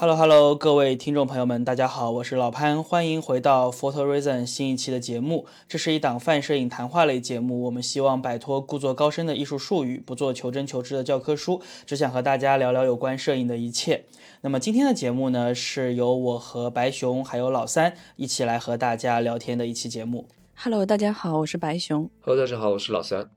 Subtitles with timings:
[0.00, 5.44] Hello Hello，各位听众朋友们，大家好，我是老潘，欢迎回到 Photo Reason 新一期的节目。
[5.66, 14.04] 这是一档泛摄影谈话类节目，我们希望摆脱故作高深的艺术术语，不做求真求知的教科书，只想和大家聊聊有关摄影的一切。
[14.42, 20.28] 那么今天的节目呢，是由我和白熊还有老三一起来和大家聊天的一期节目。
[20.54, 22.08] Hello，大家好，我是白熊。
[22.20, 23.28] Hello，大家好，我是老三。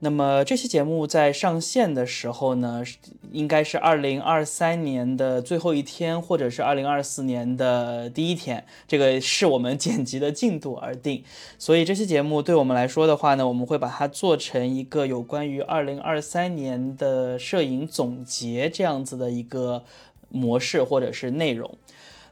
[0.00, 2.84] 那么这期节目在上线的时候呢，
[3.32, 11.24] 应该是二零二三年的最后一天，或者是二零二四年的第一天，这个是我们剪辑的进度而定。
[11.58, 19.82] 所以这期节目对我们来说的话呢，我们会把它做成一个有关于二零二三年的摄影总结这样子的一个
[20.28, 21.78] 模式或者是内容。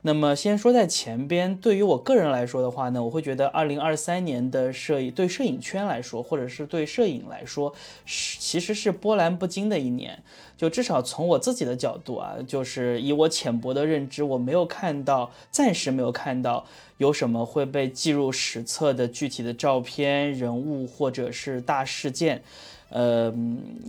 [0.07, 7.73] 那么先说在前边，对于我个人来说的话呢，我会觉得二零二三年的摄影对摄影圈来说，或者是对摄影来说，
[8.05, 10.23] 是其实是波澜不惊的一年。
[10.59, 16.67] 就至少从我自己的角度啊，就是以我浅薄的认知，我没有看到，暂时没有看到
[16.99, 22.43] 有什么会被记入史册的具体的照片、人物或者是大事件。
[22.91, 23.35] 呃，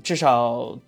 [0.01, 0.79] 至少。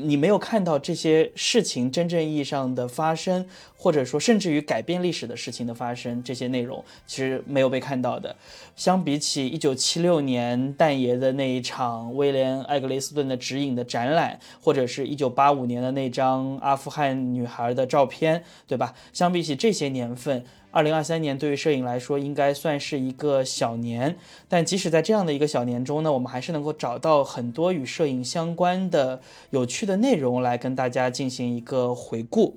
[0.00, 3.44] 你没有看到这些事情真正意义上的发生，
[3.76, 8.36] 或者说甚至于改变历史的事情的发生，这些内容其实没有被看到的。
[8.76, 18.94] 相比起一九七六年蛋爷的那一场威廉·艾格雷斯顿的指引的展览，或者是一九八五年的那张阿富汗女孩的照片，对吧？
[19.12, 20.44] 相比起这些年份。
[20.78, 24.16] 二零二三年对于摄影来说应该算是一个小年，
[24.48, 32.56] 但即使在这样的一个小年中呢，我们还是能够找到很多与摄影相关的有趣的内容来跟大家进行一个回顾。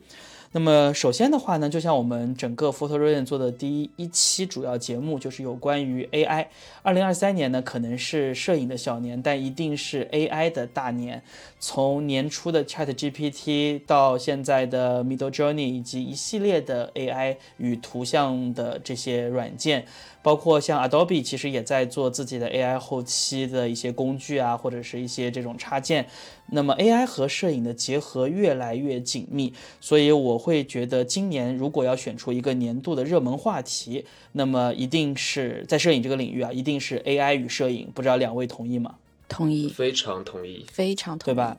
[0.54, 6.48] 那么首先的话呢，就像我们整个 Photo r a n 做的第一期主要节目，就是有关于 AI。
[6.84, 11.24] 二零二三年呢，可能是摄影的小年，但一定是 AI 的大年。
[11.58, 19.86] 从年初的 Chat GPT 到现在的 Middle Journey，以及一系列的 AI 与图像的这些软件，
[20.22, 26.08] 包括像 Adobe 其实也在做自己的 AI 后期的一些工具啊，或者是一些这种插件。
[26.54, 37.90] 那么 AI 和摄影的结合越来越紧密，所以我会觉得今年如果要选出一个年度的热门话题，那么一定是在摄影这个领域啊，一定是 AI 与摄影。
[37.94, 38.96] 不知道两位同意吗？
[39.28, 41.58] 同意，非常同意，非常同意，对吧？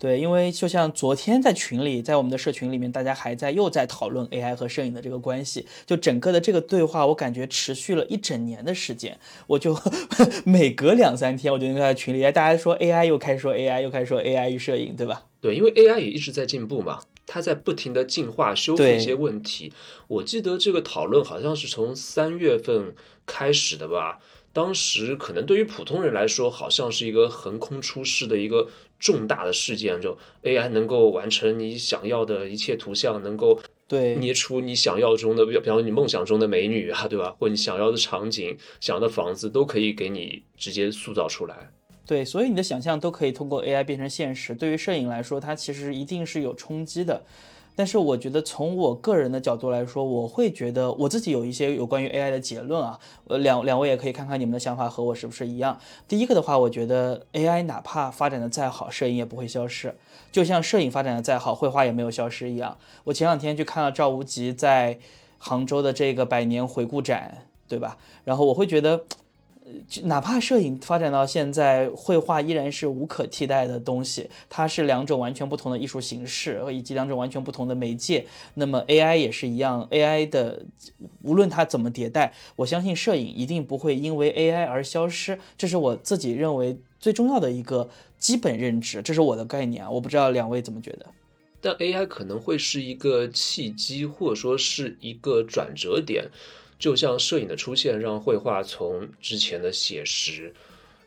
[0.00, 9.20] 对，因为就像昨天在群里，在我们的社群里面，大家还在又在讨论 AI 和摄影的这个关系，就整个的这个对话，我感觉持续了一整年的时间。
[9.46, 9.78] 我就
[10.46, 15.26] 每隔两三天，我就在群里，大家说 AI 又开始说 AI，又开始说 AI 与摄影，对吧？
[15.42, 19.70] 对，因为 AI 也一直在进步嘛，它在不停的进化、修复一些问题。
[20.08, 22.94] 我记得这个讨论好像是从三月份
[23.26, 24.18] 开始的吧。
[24.52, 28.66] 当时可能对于普通人来说，好像是一个横空出世的一个
[29.00, 37.34] 重大的事件，就 AI 能够完成你想要的一切图像，能够对捏出你想要中的，比方说你梦想中的美女啊，对吧？
[37.40, 41.70] 或你想要的场景、想要的房子，都可以给你直接塑造出来。
[42.06, 44.54] 对，所以你的想象都可以通过 AI 变成现实。
[44.54, 47.22] 对于摄影来说，它其实一定是有冲击的。
[47.76, 55.78] 但是我觉得从我个人的角度来说，我会觉得我自己有一些有关于 AI 的结论啊，呃，两两位也可以看看你们的想法和我是不是一样。
[56.06, 59.94] 第一个的话，我觉得 AI 哪怕发展的再好，摄影也不会消失，
[60.30, 62.76] 就像摄影发展的再好，绘画也没有消失一样。
[63.04, 64.98] 我前两天去看了赵无极在
[65.38, 67.96] 杭州的这个百年回顾展，对吧？
[68.24, 69.04] 然后我会觉得。
[70.02, 74.28] 哪怕摄影发展到现在，绘画依然是无可替代的东西。
[74.48, 78.26] 它是两种完全不同的艺术形式，以及两种完全不同的媒介。
[78.54, 80.64] 那么 AI 也是一样，AI 的
[81.22, 85.38] 无论它怎么迭代，我相信摄影一定不会因为 AI 而消失。
[85.56, 87.88] 这是我自己认为最重要的一个
[88.18, 89.90] 基本认知，这是我的概念啊。
[89.90, 91.06] 我不知道两位怎么觉得。
[91.62, 96.26] 但 AI 可能会是一个契机，或者说是一个转折点。
[96.80, 100.52] 就像摄影的出现，让绘画从之前的写实，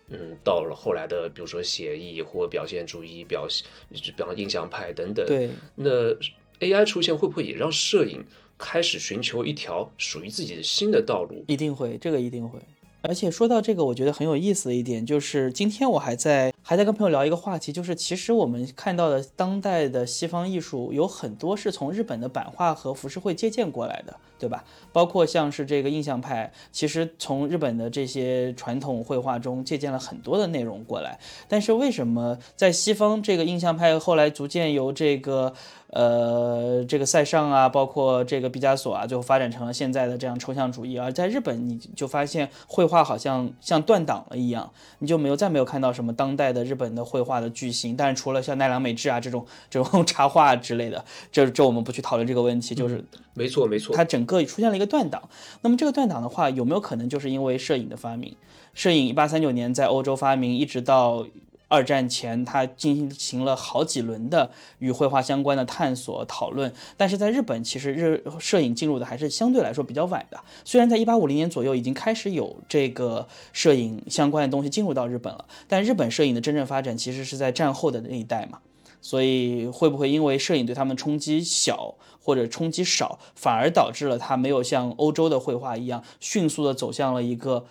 [0.08, 5.26] 嗯，到了后来的，比如说写意或表现主义、表现，比方印象派等等。
[5.26, 5.50] 对。
[5.76, 6.14] 那
[6.60, 8.24] AI 出现会不会也让摄影
[8.58, 11.44] 开始寻求一条属于自己的新的道路？
[11.48, 12.60] 一定会，这个一定会。
[13.06, 24.64] 而且说到这个，我觉得很有意思的一点就是，今天我还在还在跟朋友聊一个话题，就是其实我们看到的当代的西方艺术有很多是从日本的版画和浮世绘借鉴过来的，对吧？
[24.94, 31.20] 包括像是这个印象派，其实从日本的这些传统绘画中借鉴了很多的内容过来。
[31.50, 35.54] 但是为什么在西方这个印象派后来逐渐由这个
[35.96, 40.98] 呃，这个塞尚啊，包括这个毕加索啊，最后发展成了现在的这样抽象主义。
[40.98, 47.96] 而在日本，你就发现绘画好像像断档了一样，你就没有再没有看到什么当代的日本的绘画的巨星。
[47.96, 53.06] 但是除了像奈良美智啊这种这种插画之类的，这这我们不去讨论这个问题，就是
[53.36, 55.22] 没错没错，它整个出现了一个断档。
[55.62, 58.36] 那么这个断档的话，有没有可能就是因为摄影的发明？
[58.74, 61.28] 摄影一八三九年在欧洲发明，一直到。
[61.68, 70.40] 二战前，他进行了好几轮的与绘画相关的探索讨论，但是在日本，其实日摄影进入的还是相对来说比较晚的。
[70.64, 78.60] 虽然在一八五零年左右已经开始有这个摄影相关的东西进入到日本了，但日本摄影的真正发展其实是在战后的那一代嘛。
[79.02, 87.66] 所以会不会因为摄影对他们冲击小或者冲击少，反而导致了它没有像欧洲的绘画一样迅速的走向了一个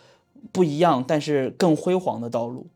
[0.53, 2.67] 不一样但是更辉煌的道路？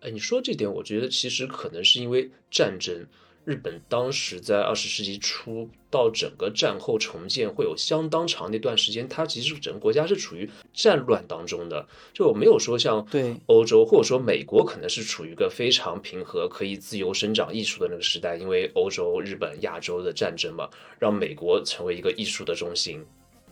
[0.00, 3.06] 哎，你说这点，我觉得其实可能是因为战争。
[3.44, 11.88] 日本当时在二十世纪初到整个战后重建，会有相当长的一段时间，它其实整个国家是处于战乱当中的。
[12.12, 18.36] 就没有说像对欧洲或者说美国，可能是处于一个非常平和、可以自由生长艺术的那个时代。
[18.36, 20.68] 因为欧洲、日本、亚洲的战争嘛，
[20.98, 23.02] 让美国成为一个艺术的中心。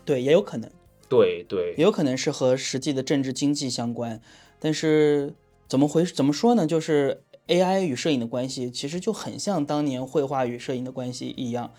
[0.04, 0.70] 对，也有可能。
[1.08, 4.20] 对对，也有可能是和实际的政治经济相关，
[4.60, 5.32] 但是。
[5.68, 6.66] 怎么回怎么说呢？
[6.66, 11.72] 就是 AI 与摄影的关系，其实就很像当年绘画与摄影的关系一样，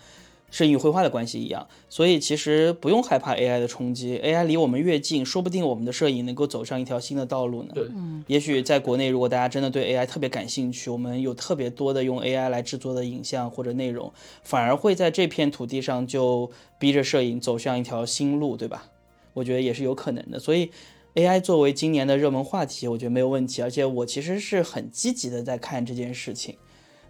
[0.50, 1.66] 摄影与绘画的关系一样。
[1.90, 7.72] 所以其实不用害怕 AI 的冲击，AI 离我们越近，说不定我们的摄影能够走上一条新的道路呢。
[7.74, 7.86] 对，
[8.26, 14.12] 也许在国内，如果大家真的对 AI 特别感兴趣，我们有特别多的用 AI 来制作的影像或者内容，
[14.42, 18.88] 反而会在这片土地上就逼着摄影走向一条新路，对吧？
[19.34, 20.38] 我觉得也是有可能的。
[20.38, 20.70] 所以。
[21.18, 26.56] AI 作为今年的热门话题，我觉得没有问题，而且我其实是很积极的在看这件事情。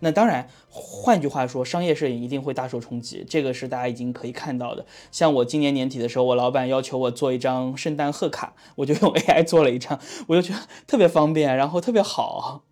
[0.01, 4.87] 那当然，换句话说，商业摄影一定会大受冲击，这个是大家已经可以看到的。
[5.13, 12.63] 像我今年年底的时候，我老板要求我做一张圣诞贺卡，我就用 AI 做了一张，我就觉得特别方便，然后特别好。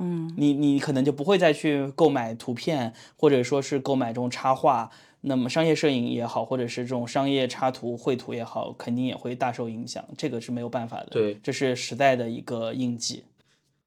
[0.00, 4.90] 嗯，你你可能就不会再去购买图片，或者说是购买这种插画。
[5.28, 11.08] 那么商业摄影也好，或者是这种商业插图绘图也好，肯定也会大受影响，这个是没有办法的。
[11.10, 13.24] 对，这是时代的一个印记。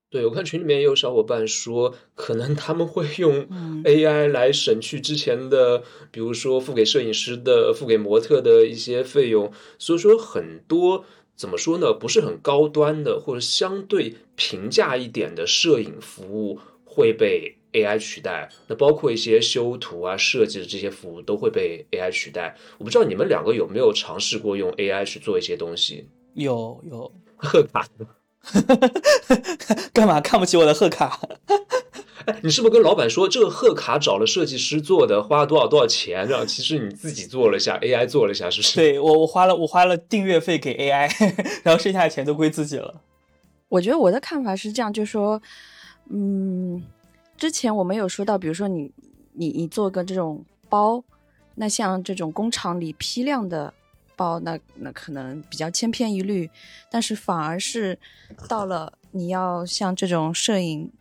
[0.10, 3.48] 对，我看群里面也有小伙伴说，可能他们会用
[3.86, 9.50] AI 来省去之前的，比如说付给摄影师的、付给模特的一些费用。
[9.78, 11.06] 所以说，很多
[11.38, 17.59] 怎么说呢，不是很高端的或者相对平价一点的摄影服务会被。
[17.74, 22.56] AI 取代，那包括一些修图啊、设计的这些服务都会被 AI 取代。
[22.78, 26.08] 我不知道你们两个有没有尝试过用 AI 去做一些东西？
[26.34, 27.86] 有有贺卡，
[29.94, 31.20] 干嘛看不起我的贺卡？
[32.26, 36.28] 哎，你是不是跟老板说这个贺卡找了设计师做的，花了多少多少钱？
[36.28, 38.76] 然后其实你自己做了一下，AI 做了一下，是不是？
[38.76, 41.10] 对我，我花了我花了订阅费给 AI，
[41.64, 43.02] 然后剩下的钱都归自己了。
[43.70, 45.42] 我觉得我的看法是这样，就是说，
[46.12, 46.84] 嗯。
[47.40, 48.92] 之前我们有说到，比如说你
[49.32, 51.02] 你你做个这种包，
[51.56, 53.74] 那像这种工厂里批量的
[54.18, 56.50] 包，那那可能比较千篇一律。
[56.92, 57.98] 但是反而是
[58.50, 60.92] 到了你要像这种摄影，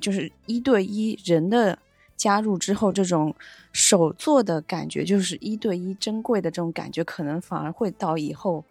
[0.00, 1.78] 就是一对一人的
[2.16, 3.32] 加入之后，这种
[3.72, 8.64] 手做的感觉，就是一对一珍贵的这种感觉，可能反而会到以后。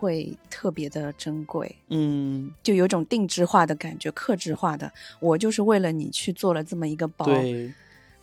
[0.00, 4.90] 会特别的珍贵，嗯，就有种定制化的感觉，克制化的。
[5.20, 7.28] 我就是为了你去做了这么一个包，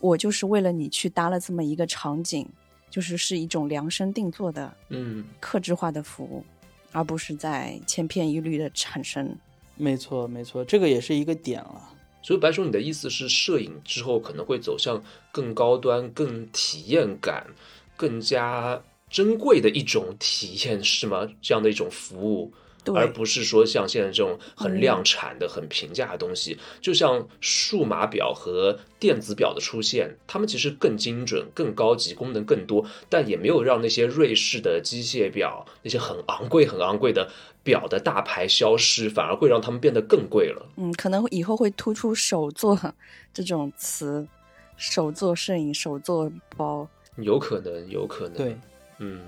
[0.00, 2.44] 我就是为了你去搭了这么一个场景，
[2.90, 6.44] 就是是一种量身定做的，嗯，克制化的服务，
[6.90, 9.36] 而不是在千篇一律的产生。
[9.76, 11.94] 没错，没错，这个也是一个点了。
[12.22, 17.46] 所以白叔，你的意思是，摄影之后可能会走向更高端、更体验感、
[17.96, 18.82] 更加。
[19.10, 21.28] 珍贵的一种体验是吗？
[21.40, 22.52] 这样的一种服务，
[22.94, 26.58] 而不是说像现在这种很量产的、很平价的东西。
[26.80, 37.30] 就像数码表和电子表的出现，它们其实更精准、更高级、功能更多，但也没有让那些瑞士的机械表、那些很昂贵、很昂贵的
[37.62, 40.66] 表的大牌消失，反而会让它们变得更贵了。
[40.76, 42.78] 嗯，可能以后会突出手作
[43.34, 44.26] 这种词，
[44.76, 48.56] 手作摄影、手作包，有可能，有可能，对。
[48.98, 49.22] 嗯，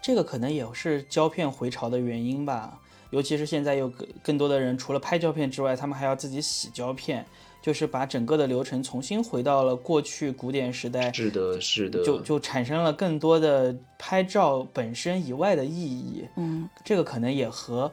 [0.00, 2.78] 这个可能也是胶片回潮的原因吧。
[3.10, 7.26] 尤其是现在有更更多的人，除了拍胶片之外，他们还要自己洗胶片，
[7.60, 11.12] 就是把整个的流程重新回到了过去古典时代。
[11.12, 16.26] 是的，是的，就就产生了更多的拍照本身以外的意义。
[16.36, 17.92] 嗯，这个可能也和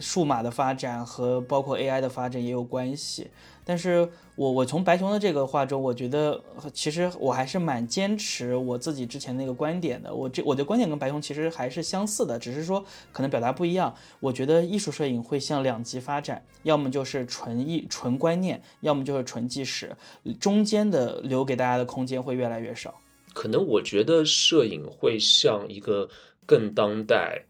[0.00, 3.28] 数码的发展和包括 AI 的发展也有关系。
[3.64, 6.42] 但是我我从白熊的这个话中，我觉得
[6.72, 10.14] 其实我还是蛮坚持我自己之前那个观点的。
[10.14, 13.94] 我这我的观点跟白熊其实还是相似的，只是说可能表达不一样。
[14.20, 19.94] 我觉得艺术摄影会向两极发展，要么就是纯艺纯观念，要么就是纯纪实，
[20.40, 22.94] 中间的留给大家的空间会越来越少。
[23.34, 26.08] 可能我觉得摄影会向一个
[26.46, 27.44] 更当代、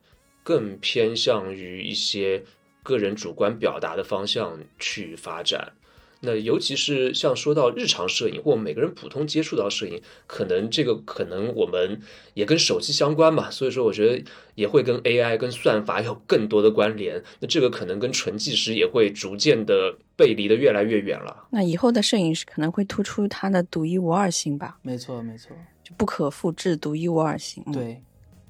[0.48, 2.42] 更偏向于一些
[2.82, 5.72] 个人主观表达的方向去发展。
[6.20, 12.00] 那尤其是像说到日常摄影，或每个人普通接触到摄影，可能这个可能我们
[12.32, 14.24] 也跟手机相关嘛，所以说我觉得
[14.54, 17.22] 也会跟 AI、跟算法有更多的关联。
[17.40, 21.44] 那这个可能跟纯纪实也会逐渐的背离的越来越远了。
[21.50, 24.78] 那以后的摄影师可能会突出它的独一无二性吧？
[24.80, 27.62] 没错，没错，就不可复制、独一无二性。
[27.70, 28.02] 对，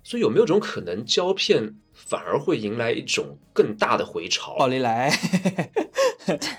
[0.04, 1.74] 所以有没有种可能，胶片
[2.06, 4.56] 反而会迎来一种更大的回潮？
[4.56, 5.10] 宝丽来。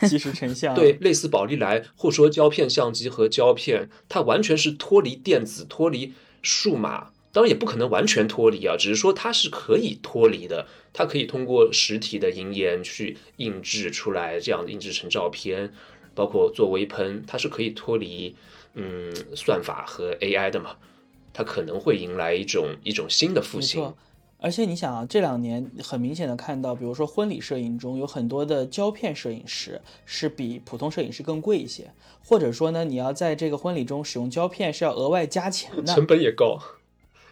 [0.07, 15.71] 即时成像， 对，类似宝丽来，或者说胶片相机和胶片，它完全是脱离电子、脱离数码，当然也不可能完全脱离啊，只是说它是可以脱离的，它可以通过实体的银盐去印制出来，这样印制成照片，
[16.15, 18.35] 包括做微喷，它是可以脱离
[18.73, 20.77] 嗯算法和 AI 的嘛，
[21.31, 23.93] 它可能会迎来一种一种新的复兴。
[24.41, 31.91] 而且你想啊，这两年很明显的看到，比如说婚礼摄影中有很多的胶片摄影师是比普通摄影师更贵一些，
[32.25, 36.57] 或者说呢，你要在这个婚礼中使用胶片是要额外加钱的，成本也高，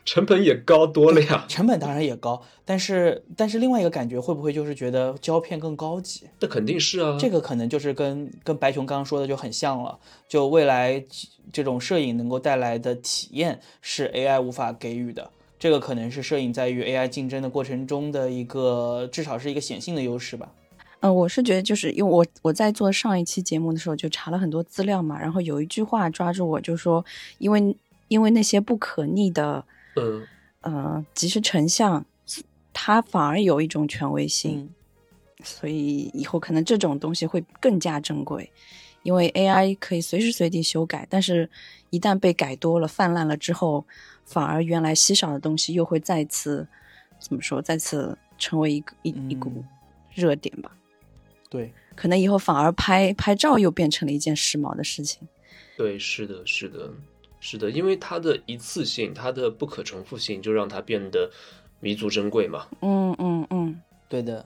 [0.03, 1.45] 成本也高多了呀。
[1.47, 6.27] 成本当然也高，但是但是另外一个感觉会不会就是觉得胶片更高级？
[6.41, 9.97] 那肯定是啊，这个可能就是跟跟白熊刚刚说的就很像了，
[10.27, 11.01] 就未来
[11.53, 15.31] 这种摄影能够带来的体验是 AI 无法给予的。
[15.59, 20.51] 这个可能是摄影在与 AI 竞争的过程中的一个，至少是一个显性的优势吧。
[20.99, 27.03] 嗯，我是觉得，就是因为我我在做上一期节目的时候就查了很多资料嘛，然后有一句话抓住我，就说，
[27.39, 27.75] 因为
[28.07, 29.63] 因为那些不可逆的，
[29.95, 30.27] 嗯
[30.61, 32.05] 呃，即时成像，
[32.73, 34.69] 它反而有一种权威性，
[35.43, 38.51] 所以以后可能这种东西会更加珍贵，
[39.03, 41.49] 因为 AI 可以随时随地修改，但是
[41.89, 43.83] 一旦被改多了、泛滥了之后。
[44.27, 46.67] 反而原来稀少的东西又会再次
[47.17, 47.61] 怎么说？
[47.61, 49.63] 再次成为一个一一股
[50.13, 50.71] 热点吧。
[51.49, 55.25] 对，可能以后反而拍拍照又变成了一件时髦的事情。
[55.77, 56.91] 对，是的，是的，
[57.39, 61.31] 是的，因为它的一次性，它的不可重复性，就让它变得
[61.79, 62.67] 弥足珍贵嘛。
[62.81, 64.45] 嗯嗯嗯，对的。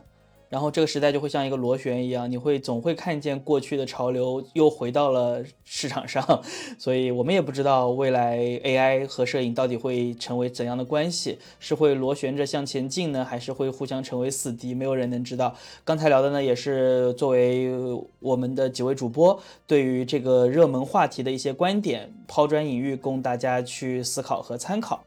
[0.52, 6.44] 然后这个时代就会像一个螺旋一样，你会总会看见过去的潮流又回到了市场上，
[6.78, 14.74] 所以我们也不知道未来 AI 和摄影到底会成为怎样的关系，是会螺旋着向前进呢，还是会互相成为死敌？
[14.74, 15.56] 没有人能知道。
[15.86, 17.72] 刚才聊的呢，也是作为
[18.20, 25.02] 我们的几位主播对于这个热门话题的一些观点，抛砖引玉，供大家去思考和参考。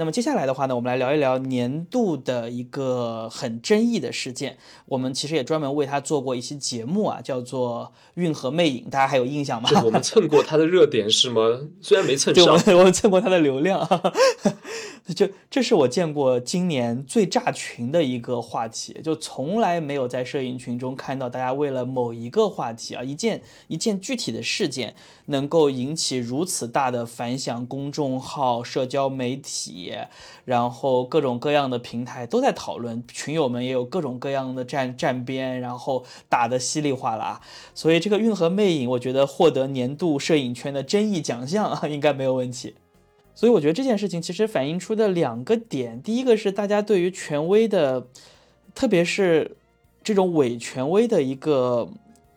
[0.00, 4.56] 那么接下来的话呢，我们来聊一聊年度的一个很争议的事件。
[4.86, 9.68] 我们其实也专门为他做过一期节目啊，叫做《运河魅影》，大家还有印象吗？
[9.84, 11.42] 我们蹭过他的热点是吗？
[11.82, 13.86] 虽然没蹭上，我们蹭过他的流量。
[15.14, 24.94] 就这是我见过今年最炸群的一个话题，就从来没有在摄影群中看到大家为了某一个话题啊，一件一件具体的事件，
[25.26, 29.89] 能够引起如此大的反响，公众号、社交媒体，
[30.44, 37.40] 然后各种各样的平台都在讨论，群友们也有各种各样的站站边，然后打得稀里哗啦。
[37.74, 42.74] 所以这个《运河魅影》，我觉得获得年度摄影圈的争议奖项应该没有问题。
[43.34, 48.06] 所以我觉得这件事情其实反映出的两个点，第一个是大家对于权威的，
[48.74, 49.56] 特别是
[50.02, 51.88] 这种伪权威的一个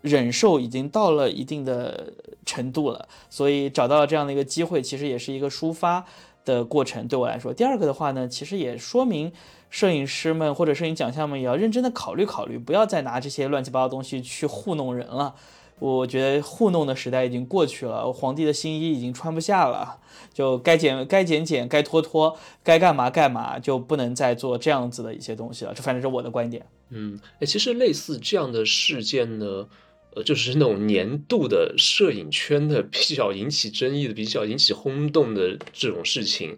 [0.01, 2.13] 忍受已经到了一定的
[2.45, 6.05] 程度了，所以找到了这样的一个机会，其实也是一个抒发
[6.45, 7.07] 的过程。
[7.07, 9.31] 对我来说，第二个的话呢，其实也说明
[9.69, 15.35] 摄影师们或者摄影奖项们也要认真的考虑考虑，不要再拿这些乱七八糟东西去糊弄人了。
[15.79, 19.99] 我觉得糊弄的时代已经过去了，皇帝的新衣已经穿不下了，
[20.31, 25.73] 就该剪该剪剪，该脱脱，该干嘛干嘛，就不能再做这样子的一些东西了。
[25.73, 26.65] 这反正是我的观点。
[26.89, 29.67] 嗯，哎，其实类似这样的事件呢，
[30.15, 36.57] 呃，就是那种年度的摄影圈的比较引起争议的、比较引起轰动的这种事情，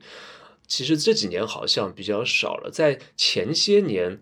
[0.67, 2.69] 其实这几年好像比较少了。
[2.71, 4.19] 在前些年。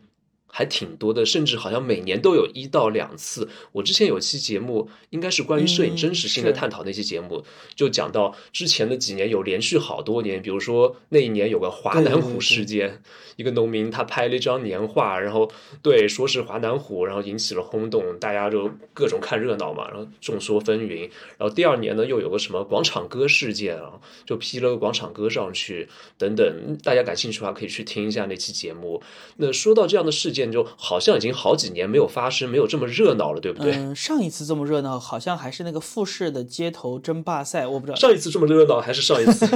[0.55, 3.49] 还挺多的，甚至好像每年都有一到两次。
[3.71, 7.43] 我之前有期节目，应该是关于摄影真实性的探讨那期节目，
[7.73, 13.01] 就讲到之前的几年有连续好多年，比如说那一年有个华南虎事件，
[13.35, 21.09] 一个农民他拍了一张年画，然后对说是华南虎，然后引起了轰动，大家就各种看热闹嘛，然后众说纷纭。
[21.39, 23.93] 然后第二年呢，又有个什么广场歌事件啊，
[24.23, 29.01] 就批了个广场歌上去，等等，大家感兴趣的话可以去听一下那期节目。
[29.37, 30.42] 那说到这样的事件。
[30.51, 33.73] 就好像已经好几年没有发生，没有这么热闹了，对不对？
[33.75, 37.97] 嗯，上一次这么热闹，好像还是那个复试的街头争霸赛，我不知道。
[37.97, 39.47] 上一次这么热闹还是上一次？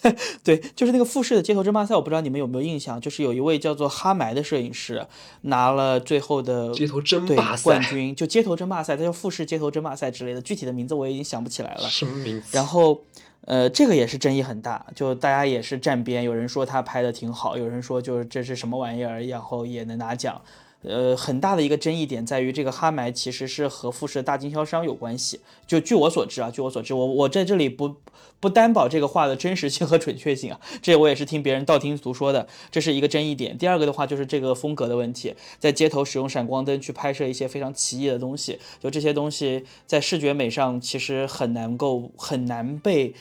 [0.42, 3.00] 对，就是那个复试的街头争霸赛，我不知道你们有没有印象？
[3.00, 5.06] 就是有一位叫做哈埋的摄影师
[5.42, 11.88] 拿了最后的街头争霸赛冠军，就街头争霸赛，他叫复试街头争霸赛之类的，具体的名字我已经想不起来了。
[11.88, 12.48] 什么名字？
[12.52, 13.02] 然后。
[13.46, 20.40] 呃，这个也是争议很大，就大家也是站边，有人说他拍的挺好，有人说就是这是什么玩意儿，然后也能拿奖。
[20.82, 25.40] 呃，很大的一个争议点在于，这个哈埋其实是和富士的大经销商有关系。
[25.66, 27.96] 就据我所知啊，据我所知，我我在这里不
[28.40, 33.58] 不担保这个话的真实性和准确性啊，这我也是听别人道听途说的，这是一个争议点。
[33.58, 43.14] 第二个的话就是这个风格的问题，在街头使用闪光灯去拍摄一些非常奇异的东西，就这些东西在视觉美上其实很难够很难被。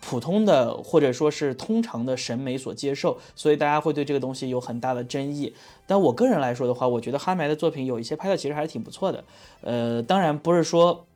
[0.00, 5.54] 普通的或者说是通常的审美所接受，所以大家会对这个东西有很大的争议。
[5.86, 9.24] 但我个人来说的话，我觉得哈埋的作品有一些拍的其实还是挺不错的。
[9.62, 11.06] 呃，当然不是说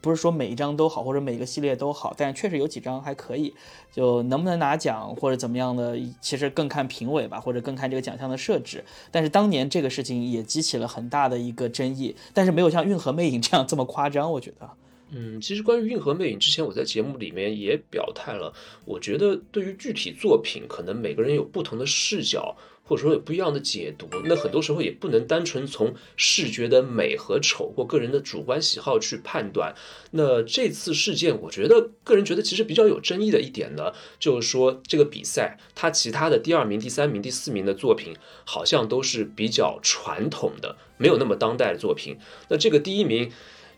[0.00, 3.54] 不是说每一张都好，或者每个系列都好，但确实有几张还可以。
[3.92, 8.84] 就能不能拿奖或者怎么样的，其实更看评委吧，或者更看这个奖项的设置。
[9.12, 14.68] 但是当年这个事情也激起了很大的一个争议，但是没有像运河魅影这样这么夸张，我觉得。
[15.16, 18.52] 嗯，其实关于《运河魅影》之前，我在节目里面也表态了。
[18.84, 24.08] 我觉得对于具体作品，可能每个人有不同的视角，或者说有不一样的解读。
[24.24, 29.72] 那很多时候也不能单纯从视觉的美和丑或个人的主观喜好去判断。
[30.10, 42.16] 那这次事件，我觉得个人觉得其实比较有争议的一点呢，就是说这个比赛，它其他的第二名、第三名、第四名的作品，好像都是比较传统的，没有那么当代的作品。
[42.48, 43.30] 那这个第一名。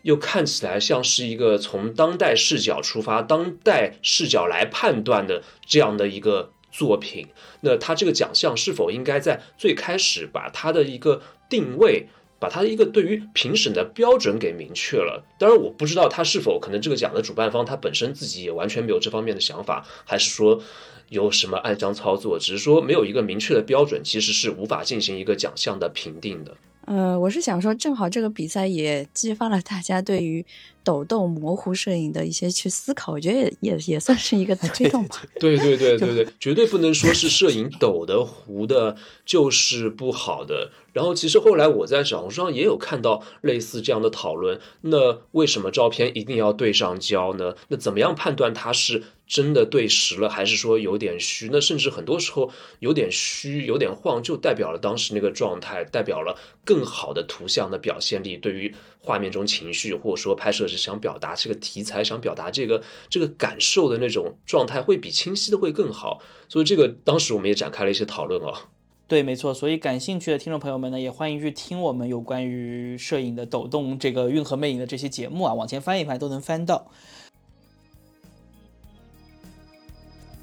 [0.07, 7.27] 又看起来像是一个从当代视角出发、当代视角来判断的这样的一个作品。
[7.63, 11.21] 那他这个奖项是否应该在最开始把他的一个
[11.51, 12.07] 定位、
[12.39, 15.25] 把他的一个对于评审的标准给明确了？
[15.41, 20.63] 当然，我不知道他是否可能这个奖的主办方他本身自己也完全没有这方面的想法，还是说
[21.09, 22.39] 有什么暗箱操作？
[22.39, 26.57] 只是说没有一个明确的标准，其实是无法进行一个奖项的评定的。
[26.87, 30.45] 呃，我是想说，正好这个比赛也激发了大家对于
[30.87, 35.21] 抖动模糊摄影的一些去思考，我觉得也也也算是一个 推动吧。
[35.41, 40.71] 对对 对对对，绝对不能说是摄影抖的糊的就是不好的。
[40.93, 44.61] 然后其实后来我在小红书上也有看到类似这样的讨论。
[44.83, 47.55] 那为什么照片一定要对上焦呢？
[47.69, 51.51] 那怎么样判断它是真的对实了，还是说有点虚？
[51.53, 58.75] 那甚至很多时候有点虚、有点晃，就代表了当时那个状态，代表了更好的图像的表现力，对于
[59.07, 66.21] 画面中情绪，或者说拍摄是想表达这个题材、想表达这个这个感受的那种状态，会比清晰的会更好。
[66.49, 68.69] 所以这个当时我们也展开了一些讨论啊。
[69.07, 76.91] 对，没错，所以感兴趣的听众朋友们呢，也欢迎去听我们有关于摄影的抖动这个运河魅影的这些节目啊，往前翻一翻都能翻到。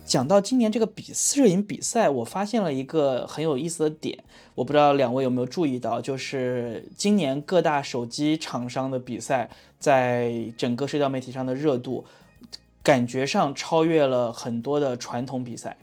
[0.05, 12.05] 讲到今年这个比摄影比赛，我发现了一个很有意思的点，我不知道两位有没有注意到，就是今年各大手机厂商的比赛在整个社交媒体上的热度，
[12.83, 15.77] 感觉上超越了很多的传统比赛。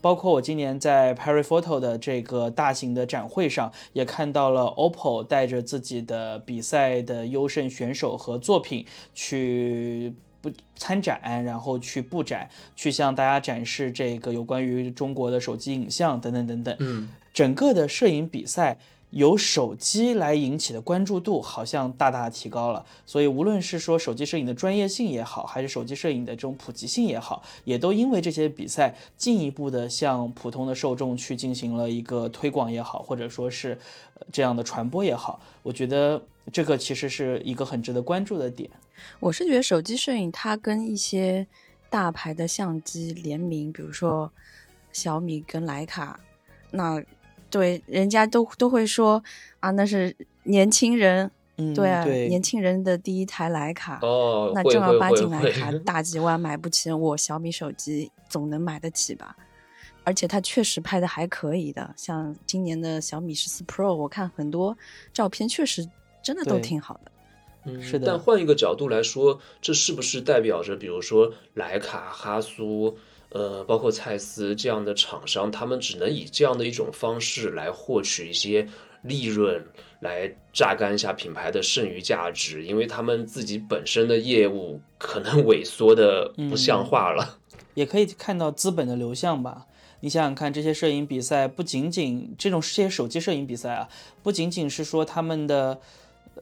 [0.00, 16.76] 包括我今年在 Perry Photo 的这个大型的展会上，也看到了 OPPO 带着自己的比赛的优胜选手和作品去不参展，然后去布展，去向大家展示这个有关于中国的手机影像等等等等。
[16.78, 18.78] 嗯，整个的摄影比赛。
[19.10, 33.76] 由手机来引起的关注度好像大大提高了，所以无论是说手机摄影的专业性也好，还是手机摄影的这种普及性也好，也都因为这些比赛进一步的向普通的受众去进行了一个推广也好，或者说是
[34.30, 36.22] 这样的传播也好，我觉得
[36.52, 38.70] 这个其实是一个很值得关注的点。
[39.20, 41.46] 我是觉得手机摄影它跟一些
[41.88, 44.32] 大牌的相机联名，比如说
[44.92, 46.20] 小米跟徕卡，
[46.70, 47.02] 那。
[47.52, 49.20] 对，人家都都会说
[49.58, 51.28] 啊，那是年轻人，
[51.74, 59.36] 对啊，年轻人的第一台徕卡，哦，那正儿八经徕卡 大几万买不起，我小米手机总能买得起吧？
[60.04, 61.92] 而且它确实拍的还可以的。
[61.96, 64.78] 像今年的小米十四 Pro，我看很多
[65.12, 65.84] 照片确实
[66.22, 67.10] 真的都挺好的。
[67.64, 68.06] 嗯，是的。
[68.06, 72.96] 但换一个角度来说，这是不是代表着，比如说莱卡、哈苏，
[73.28, 78.66] 呃，包括蔡司这样的厂商，他们只能以这样的一种方式来获取一些
[79.02, 79.62] 利润，
[80.00, 87.38] 来榨干一下品牌的剩余价值，因为他们自己本身的业务可能萎缩的不像话了。
[87.74, 89.66] 也可以看到资本的流向吧。
[90.00, 93.88] 你想想看，这些摄影比赛不仅仅这种这些手机摄影比赛啊，
[94.22, 95.78] 不仅仅是说他们的。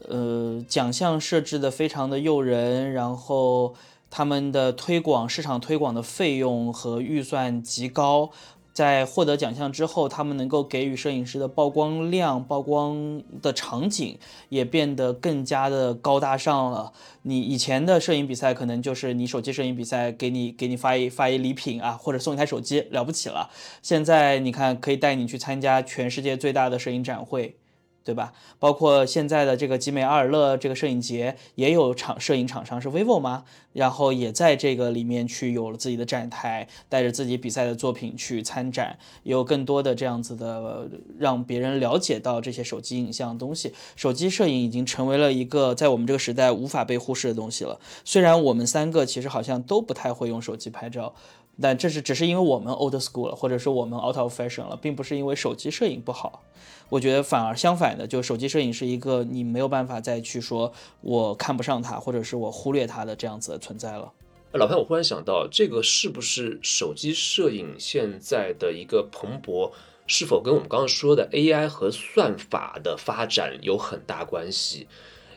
[0.09, 3.75] 呃，奖项设置的非常的诱人，然后
[4.11, 8.31] 他们的推广市场推广的费用和预算极高，
[8.73, 14.17] 在获得奖项之后，他们能够给予摄影师的曝光量、曝光的场景
[14.51, 16.93] 也变得更加的高大上了。
[17.23, 23.51] 你以前的摄影比赛可能就是你手机摄影比赛，给你给你发一发一礼品啊，或者送一台手机，了不起了。
[23.83, 27.57] 现在你看，可以带你去参加全世界最大的摄影展会。
[28.09, 28.33] 对吧？
[28.59, 33.45] 包括现在的这个集美阿尔勒这个摄影节，也有厂摄影厂商是 vivo 吗？
[33.75, 43.75] 然后也在这个里面去有了自己的展台，带着自己比赛的作品去参展，也有更多的这样子的让别人了解到这些手机影像东西。
[43.95, 47.79] 手机摄影已经成为了一个在我们这个时代无法被忽视的东西了。
[48.07, 51.15] 虽然我们三个其实好像都不太会用手机拍照。
[51.61, 56.43] 但这是只是因为我们 old school 了，或者说我们 out of fashion 了，并不是因为手机摄影不好。
[56.89, 64.13] 我觉得反而相反的，就手机摄影是一个你没有办法再去说我看不上它，或者是我忽略它的这样子的存在了。
[64.53, 69.73] 老潘，我忽然想到，这个是不是手机摄影现在的一个蓬勃，
[70.07, 74.87] 是否跟我们刚刚说的 AI 和算法的发展有很大关系？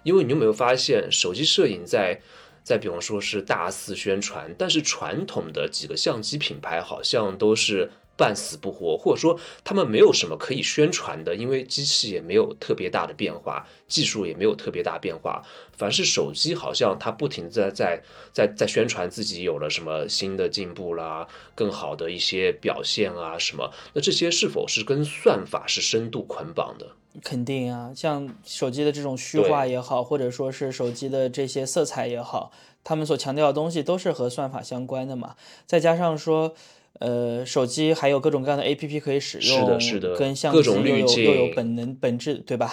[0.03, 2.21] 因为你有没有发现，手机摄影在
[2.63, 15.41] 再比方说是大肆宣传，但是传统的几个相机品牌好像都是半死不活，或者说他们没有什么可以宣传的，因为机器也没有特别大的变化，技术也没有特别大变化。
[15.75, 23.73] 凡是手机，好像它不停在在在在宣传自己有了什么新的进步啦，更好的一些表现啊什么。
[23.93, 26.91] 那这些是否是跟算法是深度捆绑的？
[27.23, 32.51] 肯定啊，像手机的这种虚化也好，或者说是手机的这些色彩也好，
[32.83, 35.35] 他们所强调的东西都是和算法相关的嘛。
[35.65, 36.53] 再加上说，
[36.99, 42.71] 呃，手机还有各种各样的 A P P 可以使用，是的，是的，跟相机又有又有本能本质，对吧？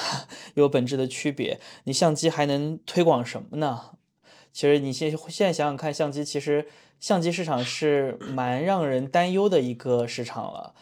[0.55, 1.59] 又 有本质的区别。
[1.85, 3.81] 你相机还能推广什么呢？
[4.53, 6.67] 其实你现现在想想看，相机其实
[7.01, 10.75] 相机市场是蛮让人担忧的一个市场了。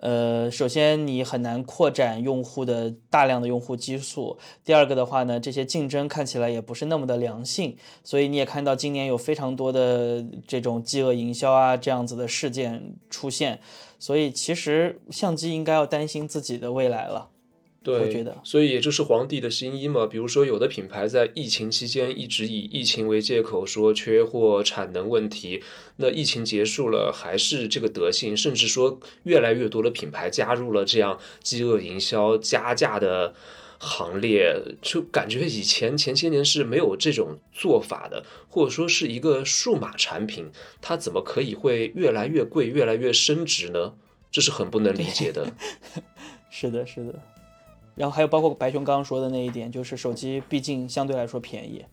[0.00, 4.36] 呃，首先你很难扩展用户的大量的用户基数。
[4.64, 13.60] 第二个的话呢，这些竞争看起来也不是那么的良性，所以你也看到今年有非常多的这种饥饿营销啊这样子的事件出现。
[13.98, 17.30] 所以其实相机应该要担心自己的未来了。
[17.84, 20.06] 对，所以也就是皇帝的新衣嘛。
[20.06, 25.62] 比如说，有的品牌在疫情期间一直以疫情为借口说缺货、产能问题，
[25.96, 33.34] 那疫情结束了还是这个德性，甚至说越来越多的品牌加入了这样饥饿营销、加价的
[33.78, 43.92] 行列，就感觉以前前些年是没有这种做法的，或者说是一个数码产品，它怎么可以会越来越贵、越来越升值呢？
[44.30, 45.52] 这是很不能理解的。
[46.50, 47.20] 是的，是的。
[47.94, 51.84] 然后还有包括白熊刚刚说的那一点，就是手机毕竟相对来说便宜，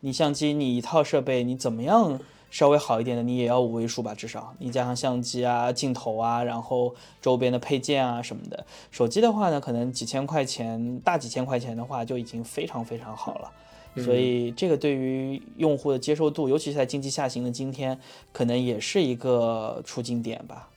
[0.00, 2.18] 你相机你一套设备你怎么样
[2.50, 8.64] 稍微好一点的你也要五位数吧，至少你加上相机啊、镜头啊，然后周边的配件啊什么的。
[8.90, 13.50] 手机的话呢，可能几千块钱，大几千块钱的话就已经非常非常好了。
[13.96, 17.96] 所以这个对于用户的接受度，尤其是在经济下行的今天，
[18.32, 20.68] 可能也是一个出镜点吧。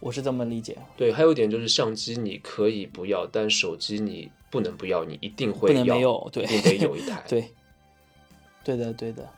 [0.00, 7.50] 我是这么理解，对，还有一点就是相机你可以不要，但手机你不能不要，你一定会不能没有，对，一定得有一台， 对，
[8.64, 9.28] 对的，对的，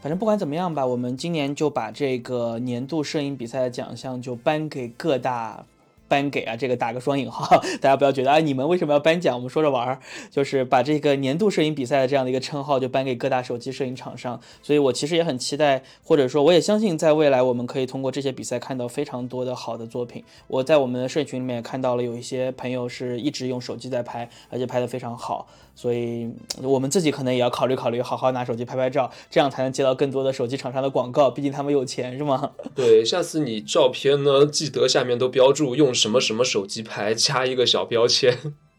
[0.00, 5.66] 反正不管怎么样吧，我们今年就把这个年度摄影比赛的奖项就颁给各大。
[6.10, 7.46] 颁给啊，这个打个双引号，
[7.80, 9.36] 大家不要觉得啊，你们为什么要颁奖？
[9.36, 14.40] 我们说着玩儿，就是把这个年度摄影比赛的这样的一个称号就颁给各大手机摄影厂商。
[14.60, 20.24] 所以我其实也很期待，或者说我也相信，在未来我们可以通过这些比赛看到非常多的好的作品。
[20.48, 25.46] 我在我们的社群里面也看到了有一些朋友是一直用手机在拍，而且拍得非常好。
[25.80, 26.28] 所以
[26.60, 31.30] 我们自己可能也要考虑考虑，好好拿手机拍拍照，这样才能接到更多的手机厂商的广告。
[31.30, 32.50] 毕竟他们有钱，是吗？
[32.76, 38.36] 对，下次你照片呢，记得下面都标注用什么什么手机拍，加一个小标签，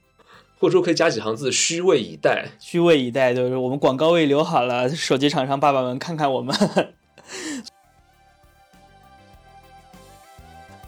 [0.60, 2.52] 或者说可以加几行字：虚位以待。
[2.60, 6.56] 虚位以待，就是我们广告位留好了，手机厂商爸爸们看看我们。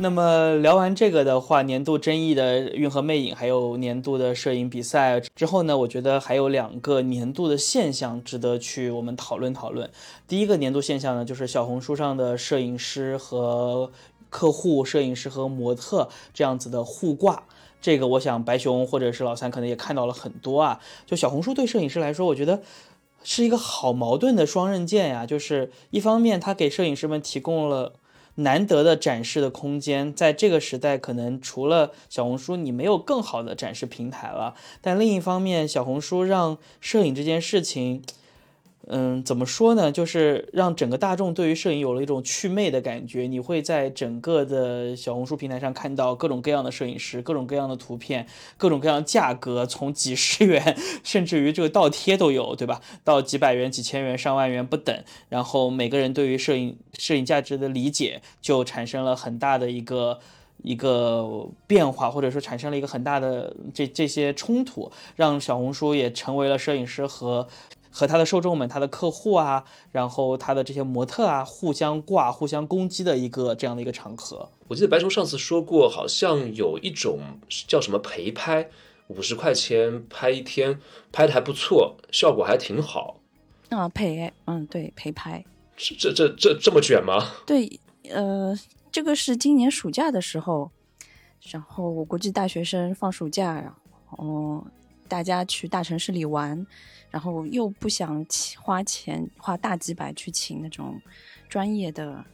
[0.04, 9.90] 那么聊完这个的话，年度争议的《运河魅影》，还有年度的摄影比赛之后呢，我觉得还有两个年度的现象值得去我们讨论讨论。
[10.28, 13.90] 第一个年度现象呢，就是小红书上的摄影师和
[14.30, 17.44] 客户、摄影师和模特这样子的互挂。
[17.82, 20.82] 这个我想白熊或者是老三可能也看到了很多啊。
[21.06, 22.62] 就小红书对摄影师来说，我觉得
[23.24, 25.26] 是一个好矛盾的双刃剑呀。
[25.26, 27.94] 就是一方面，它给摄影师们提供了
[28.36, 34.56] 难得的展示的空间，在这个时代，可能除了小红书，你没有更好的展示平台了。
[34.82, 38.02] 但另一方面，小红书让摄影这件事情。
[38.88, 39.90] 嗯，怎么说呢？
[39.90, 43.28] 就是让整个大众对于摄影有了一种祛魅的感觉。
[43.28, 52.82] 你会在整个的小红书平台上看到各种各样的摄影师，各种各样的图片，各种各样价格，从几十元， 甚至于这个倒贴都有，对吧？
[53.06, 54.94] 到几百元、几千元、上万元不等。
[55.30, 60.20] 然后每个人对于摄影摄影价值的理解就产生了很大的一个
[60.62, 67.48] 一个变化，或者说产生了一个很大的这这些冲突，让小红书也成为了摄影师和。
[67.96, 74.50] 和他的受众们、他的客户啊，然后他的这些模特啊，互相挂、互相攻击的一个这样的一个场合。
[74.68, 77.20] 我记得白熊上次说过，好像有一种
[77.68, 78.68] 叫什么陪拍，
[79.08, 80.80] 五十块钱拍一天，
[81.12, 83.20] 拍的还不错，效果还挺好。
[83.70, 85.46] 啊，陪，嗯，对，陪拍。
[85.78, 87.24] 这这这这么卷吗？
[87.46, 87.80] 对，
[88.10, 88.58] 呃，
[88.92, 90.72] 这个是今年暑假的时候，
[91.52, 93.72] 然后我估计大学生放暑假，然
[94.08, 94.66] 后
[95.08, 96.66] 大家去大城市里玩。
[97.14, 98.26] 然后又不想
[98.60, 101.00] 花钱花大几百去请那种
[101.48, 102.26] 专业的，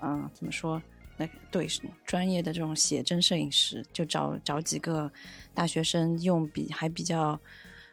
[0.00, 0.82] 嗯，怎么说？
[1.16, 1.66] 那对，
[2.04, 5.10] 专业的这种写真摄影师，就找找几个
[5.54, 7.40] 大学生用比还比较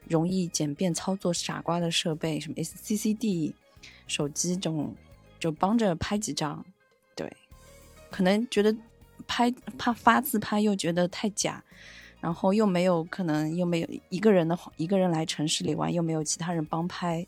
[0.09, 3.53] 容易简便操作、傻瓜的设备，什么 SCCD
[4.05, 4.93] 手机这种，
[5.39, 6.65] 就帮着拍几张。
[7.15, 7.31] 对，
[8.11, 8.75] 可能觉得
[9.25, 11.63] 拍怕发自拍又觉得太假。
[12.21, 17.25] 然后又没有可能，又没有一个人的一个人来城市里玩，又没有其他人帮拍，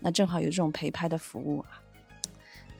[0.00, 1.82] 那正好有这种陪拍的服务啊，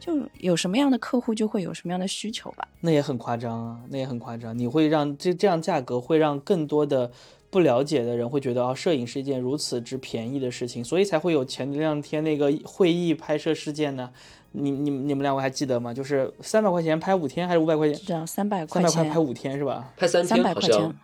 [0.00, 2.66] 就有什么样的客户就会有什么样的需求吧。
[2.80, 4.58] 那也很夸张啊，那也很夸张。
[4.58, 7.10] 你会让这这样价格会让更多的
[7.50, 14.10] 不了解的人会觉得啊，摄影是一件如此之便宜的事情，所以才会有前两天那个会议拍摄事件呢。
[14.54, 15.94] 你你你们两位还记得吗？
[15.94, 18.02] 就是三百块钱拍五天还是五百块钱？
[18.06, 19.92] 这样三百块三百块拍五天是吧？
[19.96, 20.94] 拍三天好像。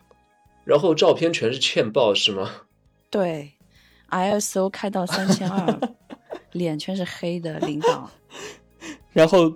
[0.69, 2.51] 然后照片全是欠曝是吗？
[3.09, 3.53] 对
[4.11, 5.81] ，ISO 开到三千二，
[6.53, 8.11] 脸全是黑的领导。
[9.15, 9.51] 然后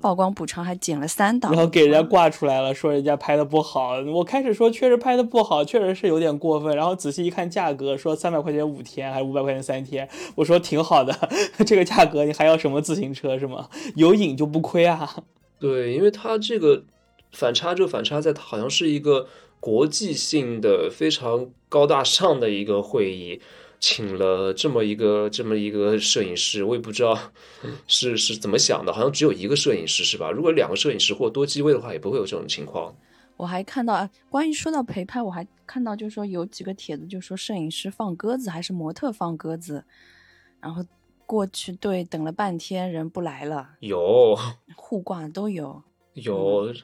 [0.00, 4.00] 曝光补偿还减了三档，然后给人家挂出来了，说人家拍的不好。
[4.12, 6.74] 我开始说确实拍的不好，确实是有点过分。
[6.76, 11.16] 然后仔细一看价格，说三百块钱五天还是五百块钱三天，我说挺好的，
[11.64, 13.68] 这个价格你还要什么自行车是吗？
[13.94, 15.22] 有瘾就不亏啊。
[15.60, 16.82] 对，因为它这个
[17.30, 19.28] 反差就反差在它好像是一个。
[19.60, 23.40] 国际性的非常高大上的一个会议，
[23.80, 27.18] 请了这么一个这么一个摄影师，我也不知道
[27.86, 30.30] 是是怎么想的，好像只有一个摄影师是吧？
[30.30, 32.94] 如果两个摄影师或多机位的话，也不会有这种情况。
[33.36, 39.84] 我还看到啊，关于说到陪拍，我还看到就是说有几个帖子，就说摄影师放鸽子还是模特放鸽子，
[40.60, 40.84] 然后
[41.24, 44.36] 过去对等了半天人不来了，有
[44.74, 45.82] 互挂都有
[46.14, 46.74] 有。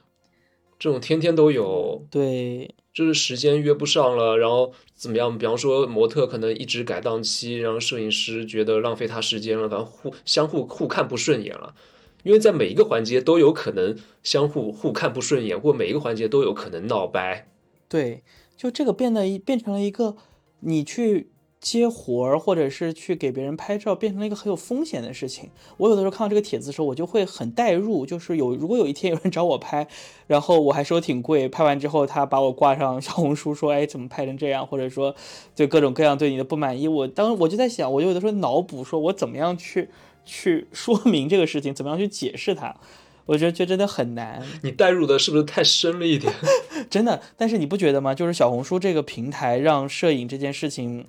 [0.84, 5.38] 这种天天都有，对，就是时间约不上了，然后怎么样？
[5.38, 11.74] 比方说模特可能一直改档期，然后摄影师觉得浪费他时间了，反正互相互互看不顺眼了，
[12.22, 17.48] 因为在每一个环节都有可能相互互看不顺眼，或每一个环节都有可能闹掰。
[17.88, 18.22] 对，
[18.54, 20.18] 就这个变得变成了一个
[20.60, 21.30] 你去。
[21.64, 25.48] 接活儿，或者是去给别人拍照，变成了一个很有风险的事情。
[25.78, 29.88] 我有的时候看到这个帖子的时候，我就会很代入，就是有如果有一天有人找我拍，
[30.26, 35.16] 然后我还收挺贵，拍完之后他把我挂上小红书，说哎怎么拍成这样，或者说
[35.54, 39.88] 就各种各样对你的不满意，我当我就在想，我就有的时候脑补，说我怎么样去
[40.26, 42.76] 去说明这个事情，怎么样去解释它，
[43.24, 44.42] 我觉得这真的很难。
[44.62, 46.30] 你代入的是不是太深了一点？
[46.90, 48.14] 真的，但是你不觉得吗？
[48.14, 51.06] 就是小红书这个平台让摄影这件事情。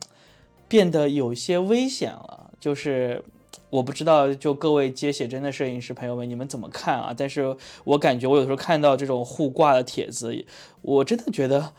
[0.67, 3.23] 变得有些危险了，就是
[3.69, 7.13] 我不知道，就各位接写真的摄影师朋友们，你们怎么看啊？
[7.15, 10.45] 但是我感觉我有时候看到这种互挂的帖子，
[10.81, 11.73] 我真的觉得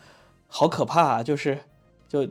[0.47, 1.23] 好可怕啊！
[1.23, 1.59] 就是，
[2.07, 2.27] 就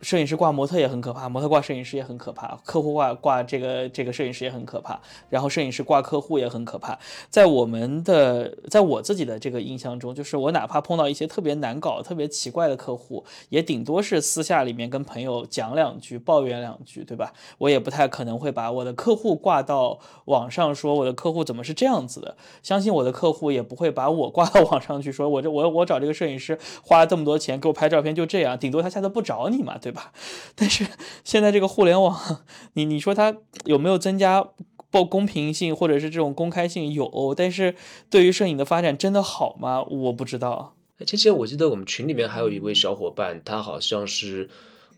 [0.00, 6.98] 摄影师挂模特也很可怕，模特挂摄影师也很可怕，客户挂挂这个这个摄影师也很可怕，然后摄影师挂客户也很可怕。
[7.28, 17.34] 在我们的，在我自己的这个印象中，就是我哪怕碰到一些特别难搞、特别奇怪的客户，也顶多是私下里面跟朋友讲两句、抱怨两句，对吧？
[17.58, 22.34] 我也不太可能会把我的客户挂到网上说我的客户怎么是这样子的。
[22.62, 29.89] 相信我的客户也不会把我挂到网上去说，我这我我找这个摄影师花了这么多钱给我拍照片就这样，顶多他下次不找你嘛，对。
[29.90, 30.12] 对吧？
[30.54, 30.86] 但是
[31.24, 34.46] 现在这个互联网，你你说它有没有增加
[34.90, 36.92] 不公平性或者是这种公开性？
[36.92, 37.74] 有，但是
[38.08, 39.82] 对于摄影的发展真的好吗？
[39.82, 40.74] 我不知道。
[41.04, 44.48] 之前我记得我们群里面还有一位小伙伴，他好像是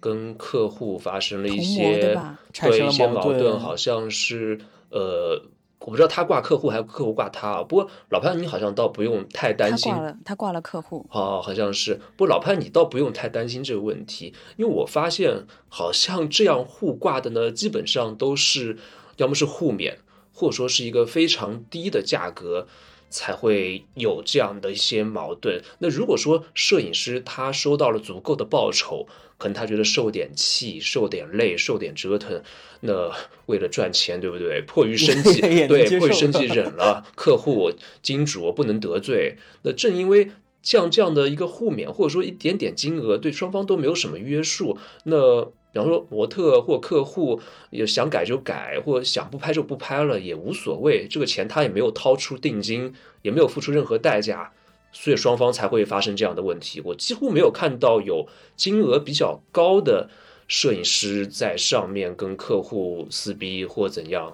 [0.01, 2.19] 跟客户发生了一些
[2.53, 5.43] 对一些矛盾，好像是呃。
[5.85, 7.63] 我不知道他挂客户还是客户挂他啊？
[7.63, 9.91] 不过老潘你好像倒不用太担心。
[9.91, 11.07] 他挂了，他挂了客户。
[11.11, 11.95] 哦，好像是。
[12.17, 18.79] 不过老潘你倒不用太担心这个问题，因为我发现好像这样互挂的呢，基本上都是
[19.17, 19.99] 要么是互免，
[20.33, 22.67] 或者说是一个非常低的价格
[23.13, 25.63] 才会有这样的一些矛盾。
[25.79, 29.07] 那如果说摄影师他收到了足够的报酬，
[29.39, 32.43] 可能他觉得受点气、受点累、受点折腾，
[32.81, 33.13] 那
[33.47, 34.63] 为了赚钱，对不对？
[34.63, 37.07] 迫于生计， 对，迫于生计 忍了。
[37.15, 37.73] 客户、
[38.03, 39.37] 金主不能得罪。
[39.63, 40.31] 那正因为
[40.63, 44.79] 像这样的一个互免，或者说一点点金额，对双方都没有什么约束。
[45.05, 51.09] 那比方说模特或客户也想改就改，或想不拍就不拍了，也无所谓。
[51.09, 54.53] 这个钱他也没有掏出定金，也没有付出任何代价。
[54.95, 56.83] 所以双方才会发生这样的问题。
[56.85, 60.11] 我几乎没有看到有金额比较高的
[60.47, 64.31] 摄影师在上面跟客户撕逼或怎样。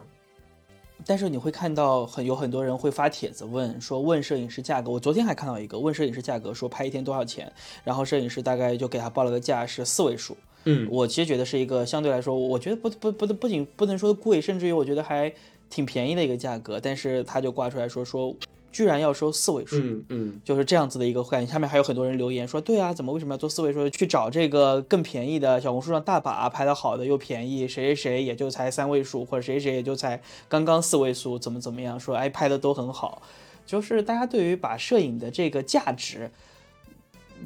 [1.07, 4.91] 但是你会看到很有很多人会发帖子问说问摄影师价格。
[4.91, 7.53] 我昨天还看到一个问摄影师价格，说拍一天多少钱，
[7.85, 10.37] 然后摄影师大概就给他报了个价是四位数。
[10.69, 15.33] 嗯，我其实觉得是一个相对来说，我觉得不不不不仅不能说贵，甚至于我觉得还
[15.71, 16.79] 挺便宜的一个价格。
[16.79, 18.37] 但是他就挂出来说说。
[18.71, 21.49] 居然要收四位数，嗯嗯，就是这样子的一个概念。
[21.49, 23.89] 下面还有很多人留言说，对啊，怎么为什么要做四位数？
[23.89, 31.99] 去找这个更便宜的，小红书上大把拍的好的又便宜，谁谁谁也就才三位数，或者谁谁谁也就才刚刚四位数，怎么怎么样？
[31.99, 33.23] 说哎拍的都很好，
[33.67, 36.31] 就是大家对于把摄影的这个价值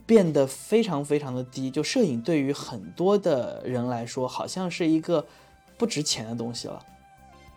[0.06, 1.70] 变得非常非常的低。
[1.70, 5.26] 就摄影对于很多的人来说，好像是一个
[5.76, 6.84] 不值钱的东西了。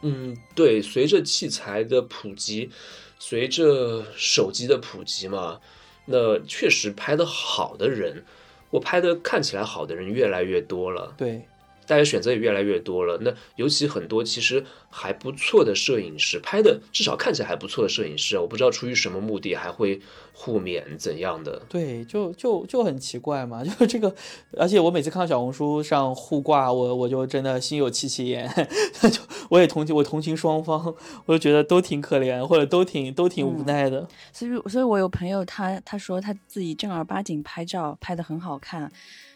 [0.02, 2.70] 嗯，对，随着器材的普及。
[3.18, 5.60] 随着手机的普及嘛，
[6.06, 8.26] 那确实拍的好的人，
[8.70, 11.14] 我拍的看起来好的人越来越多了。
[11.16, 11.48] 对。
[11.88, 20.00] 大家选择也越来越多了，那尤其很多其实还不错的摄影师拍的，至少看起来还不错的摄影师，我不知道出于什么目的还会
[20.34, 21.62] 互免怎样的？
[21.70, 24.14] 对，就就就很奇怪嘛， 就是这个，
[24.58, 28.50] 而且我每次看到小红书上互挂，我我就真的心有戚戚焉，
[29.12, 30.94] 就我也同情我同情双方，
[31.26, 34.08] 我就觉得都挺可怜，或者都挺都挺无奈的。
[34.34, 38.92] 所以，所以我有朋友他他说他自己正儿八经拍照拍的很好看，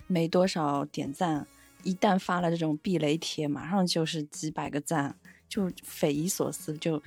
[0.08, 1.46] 没多少点赞。
[1.84, 5.16] 一旦发了这种避雷帖，马上就是几百个赞，
[5.48, 6.78] 就匪夷所思。
[6.78, 7.02] 就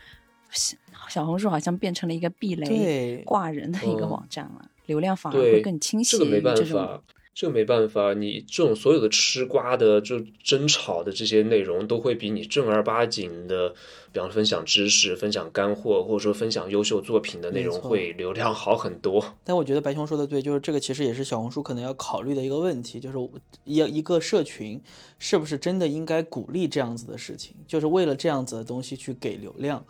[1.08, 6.18] 小红书好像变成了一个避雷挂人的一个网站了，流量反而会更清晰。
[6.18, 7.02] 这个没办法。
[7.34, 13.70] 这没办法，你这种所有的吃瓜的、就争吵的这些内容，都会比你正儿八经的，
[14.12, 19.24] 比方分享知识、分享干货，或者说分享优秀作品的内容，会流量好很多。
[19.44, 23.16] 但我觉得白熊说的对，就是这个其实也是小红书可能要考虑的一个问题，就是
[23.64, 24.78] 一一个社群
[25.18, 29.82] 是不是真的应该鼓励这样子的事情，就是为了这样子的东西去给流量，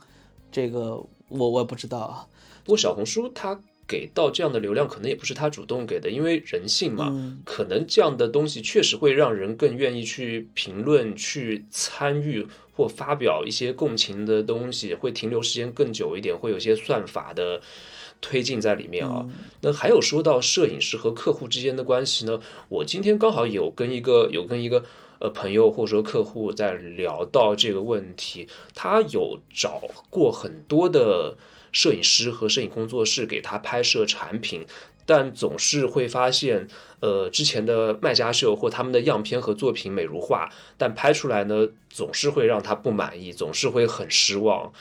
[0.53, 2.29] 这个我我也不知道啊。
[2.65, 3.61] 不过小红书它。
[3.87, 17.61] 给到这样的流量，可能也不是他主动给的，因为人性嘛，可能这样的东西确实会让人更愿意去评论、去参与或发表一些共情的东西，会停留时间更久一点，会有些算法的
[18.21, 19.27] 推进在里面啊。
[19.61, 24.85] 那还有说到摄影师和客户之间的关系呢，我今天刚好有跟一个有跟一个
[25.19, 31.37] 呃朋友或者说客户在聊到这个问题，他有找过很多的。
[31.73, 34.65] 摄影师和摄影工作室给他拍摄产品，
[35.05, 36.69] 但总是会发现，
[37.01, 44.73] 呃，之前的卖家秀或他们的样片和作品美如画，但拍出来呢，总是会让他不满意，总是会很失望。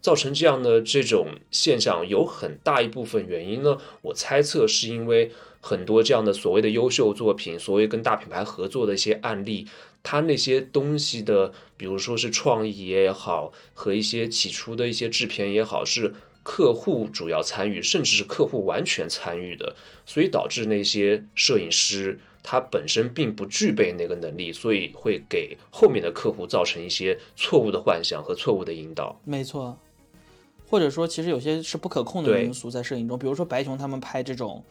[0.00, 9.66] 造成这样的这种现象，有很大一部分原因呢，我猜测是因为很多这样的所谓的优秀作品，所谓跟大品牌合作的一些案例，
[10.02, 16.14] 它那些东西的，比如说是创意也好，和一些起初的一些制片也好，是。
[16.44, 29.20] 客户主要参与，甚至是客户完全参与的，所以导致那些摄影师他本身并不具备那个能力，所以会给后面的客户造成一些错误的幻想和错误的引导。
[29.24, 29.78] 没错，
[30.66, 34.64] 或者说其实有些是不可控的因素在摄影中，比如说白熊他们拍这种。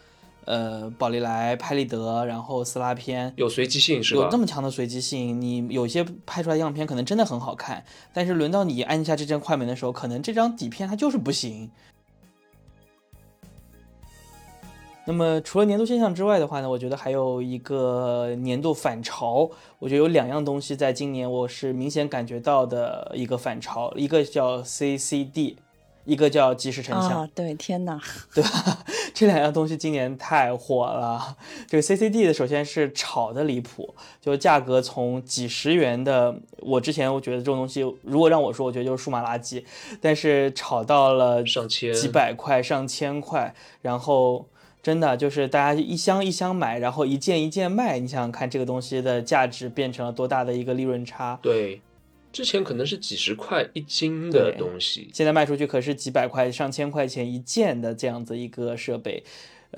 [0.48, 4.22] 呃，宝丽来、拍立得，然后撕拉片，有随机性是吧？
[4.22, 7.84] 有这么强的随机性，你有些拍出来样片可能真的很好看，
[8.14, 11.70] 但是轮到你按下这张快门的时候，可能这张底片它就是不行。
[15.06, 25.56] 那么除了年度现象之外的话呢，我觉得还有一个年度反潮，我觉得有两样东西在今年我是明显感觉到的一个反潮，一个叫 CCD。
[26.08, 28.02] 一个叫即时成像，对，天哪，
[28.34, 28.50] 对吧？
[29.14, 31.36] 这两样东西今年太火了。
[31.68, 39.62] 这个 CCD 的，首先是炒的离谱，就价格从几十元的，我之前我觉得这种东西，如果让我说，我觉得就是数码垃圾，
[40.00, 44.46] 但是炒到了上千、几百块、上千块，然后
[44.82, 51.38] 真的就是大家一箱一箱买，然后一件一件卖，你想想看，这个东西的价值变成了多大的一个利润差？
[51.42, 51.82] 对。
[52.38, 59.24] 之前可能是几十块一斤的东西，现在卖出去可是几百块、上千块钱一件的这样子一个设备。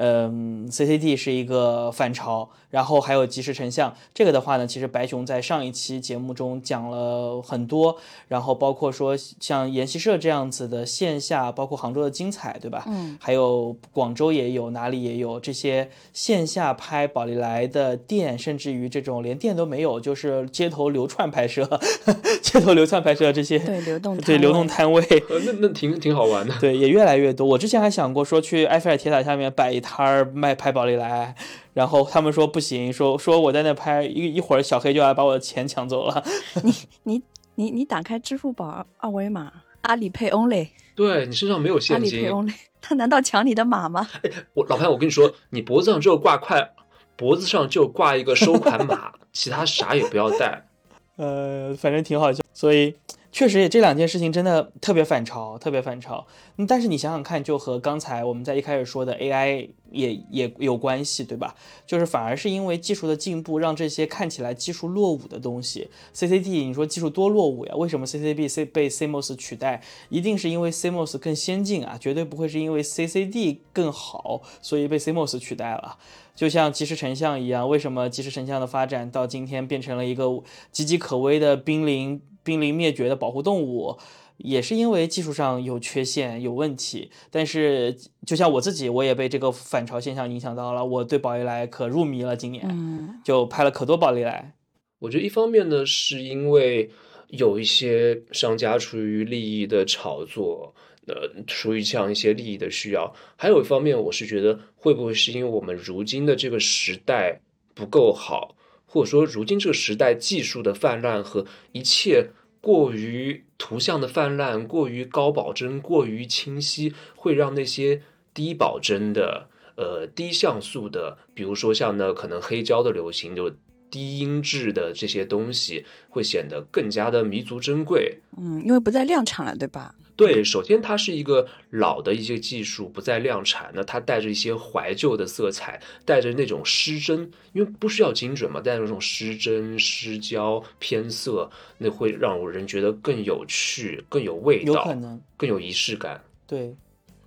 [0.02, 3.94] 嗯，CCD 是一个反潮，然后还有即时成像。
[4.14, 7.98] 这个的话呢，其实白熊在上一期节目中讲了很多，
[8.30, 12.86] 然后包括说像研习社这样子的线下，包括杭州的精彩，对吧？
[12.88, 13.18] 嗯。
[13.20, 21.68] 还有广州也有，哪里也有这些线下拍宝丽来的店，甚至于这种连店都没有，就是街头流窜拍摄，
[22.42, 25.06] 街头流窜拍摄这些对流动对流动摊位，
[25.46, 26.56] 那那挺挺好玩的。
[26.62, 27.46] 对，也越来越多。
[27.46, 29.82] 我之前还想过说去埃菲尔铁塔下面摆一。
[29.82, 31.36] 摊儿卖拍宝丽来，
[31.74, 36.24] 然后他们说不行，说说我在那拍一一会儿，小黑就要把我的钱抢走了。
[36.64, 36.74] 你
[37.04, 37.22] 你
[37.56, 44.08] 你你打开支付宝二维码，阿里 Pay Only，对你身上没有现金，阿里 Pay Only，他难道抢你的码吗？
[44.24, 46.72] 哎，我老潘，我跟你说，你脖子上只有挂块，
[47.16, 50.66] 脖子上就挂一个收款码，其他啥也不要带。
[51.18, 52.96] 呃，反正挺好笑，所以。
[53.32, 56.26] 确实也这两件事情真的特别反潮，特别反潮。
[56.68, 61.56] 但是你想想看，就和刚才我们在一开始说的 AI 也也有关系，对吧？
[61.86, 67.76] 就是反而是因为技术的进步，让这些看起来技术落伍的东西，CCD，你说技术多落伍呀？
[67.76, 69.82] 为什么 CCB C 被 CMOS 取代？
[70.10, 75.98] 一定是因为 CMOS 更先进啊，绝对不会是因为 CCD 更好，所以被 CMOS 取代了。
[76.40, 82.22] 就像即时成像一样，为什么即时成像的发展到今天变成了一个岌岌可危的濒临？
[82.42, 83.98] 濒临灭绝的保护动物，
[84.38, 87.12] 也是因为技术上有缺陷、有问题。
[87.30, 90.84] 但是，就像我自己，我也被这个反潮现象影响到了。
[90.84, 94.54] 我对宝丽来可入迷了，今年就拍了可多宝丽来。
[95.00, 96.90] 我觉得一方面呢，是因为
[97.28, 100.74] 有一些商家出于利益的炒作，
[101.10, 107.42] 呃，出于这样一些利益的需要；还有一方面，我是觉得会不会是因为我们如今的这个时代
[107.74, 108.56] 不够好，
[108.86, 112.30] 或者说如今这个时代技术的泛滥和一切。
[112.62, 118.02] 过于图像的泛滥，过于高保真，过于清晰，会让那些
[118.34, 119.48] 低保真的、
[119.78, 123.50] 呃低像素的，比如说像那可能黑胶的流行，就
[123.90, 128.20] 低音质的这些东西，会显得更加的弥足珍贵。
[128.38, 129.96] 嗯，因为不再量产了，对吧？
[130.20, 146.22] 对，首先它是一个老的一些技术不再量产，那它带着一些怀旧的色彩，带着那种失真，因为不需要精准嘛，带着那种失真、失焦、偏色，那会让人觉得更有趣、更有味道，有可能更有仪式感。
[146.46, 146.76] 对，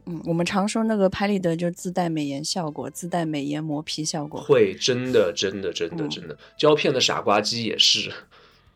[0.04, 8.12] 嗯，我们常说那个拍立得就自带美颜效果，自带美颜磨皮效果，会真的真的真的真的，胶片的傻瓜机也是。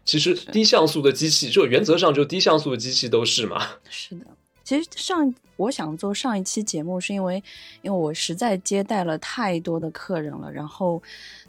[0.06, 3.66] 其实低像素的机器，就原则上就低像素的机器都是嘛。
[3.90, 4.24] 是的，
[4.62, 7.42] 其实上我想做上一期节目，是因为
[7.82, 11.02] 因为我实在接待了太多的客人了，然后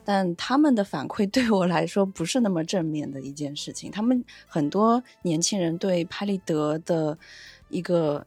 [0.03, 3.91] 但他们的反馈对我来说不是那么正面的一件事情。
[3.91, 7.18] 他们很多年轻人对拍立得的
[7.70, 8.26] 一个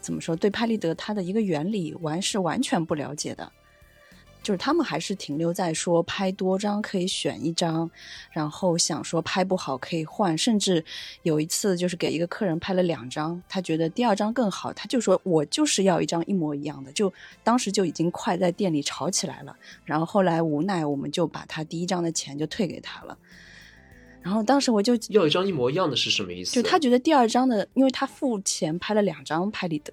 [0.00, 0.34] 怎么说？
[0.34, 3.52] 对拍立得它的一个原理完是完全不了解的。
[4.42, 7.90] 就是他们还是停留在说拍多张可以选一张，
[8.30, 10.84] 然后想说拍不好可以换，甚至
[11.22, 17.12] 有一次就是给一个客人拍了两张，他觉得第二张更好，他就说我就是要一张一模一样的，就
[17.44, 19.56] 当时就已经快在店里吵起来了。
[19.84, 23.16] 然后后来无奈我们就把他第一张的钱就退给他了。
[24.22, 26.54] 然后当时我就要一张一模一样的是什么意思？
[26.54, 29.92] 就他觉得第二张的，因为他付钱拍了两张拍立得。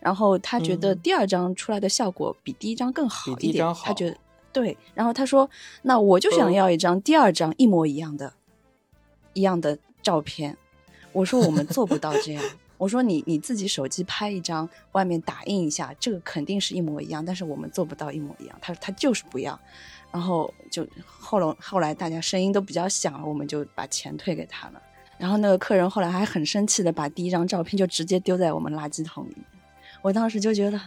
[0.00, 4.16] 然后他觉得第二张出来的效果比第一张更好一点，他觉得
[4.52, 4.76] 对。
[4.94, 5.48] 然后他说
[5.82, 8.32] ：“那我就想要一张第二张一模一样的，
[9.32, 10.56] 一样的照片。”
[11.12, 12.44] 我说：“我们做不到这样。”
[12.78, 18.56] 我说你你自己手机拍一张，外面打印一下，这个肯定是一模一样，但是我们做不到一模一样。
[18.60, 19.58] 他说他就是不要，
[20.10, 24.82] 然后就后来后来大家声音都比较响了，我们就把钱退给他了。
[25.18, 29.44] 然后那个客人后来还很生气的把第一张照片就直接丢在我们垃圾桶里面。
[30.00, 30.80] 我当时就觉得，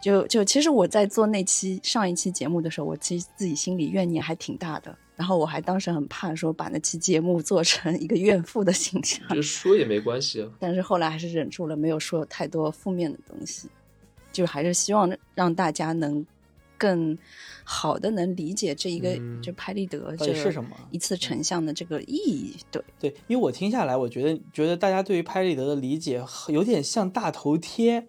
[0.00, 4.94] 就就其实我在做那期上一期节目的时候，我其实自己心里怨念还挺大的。
[5.16, 10.48] 然后我还当时很怕说把那期节目做成一个怨妇的形象，就说也没关系啊。
[10.60, 13.68] 但是后来还是忍住了，没有说太多负面的东西，
[14.30, 16.24] 就还是希望让大家能
[16.78, 17.18] 更
[17.64, 22.56] 好的能理解这一个就拍立得这是什么一次成像的这个意义。
[22.70, 28.06] 对对，因为我听下来，我觉得觉得大家对于拍立得的理解有点像大头贴。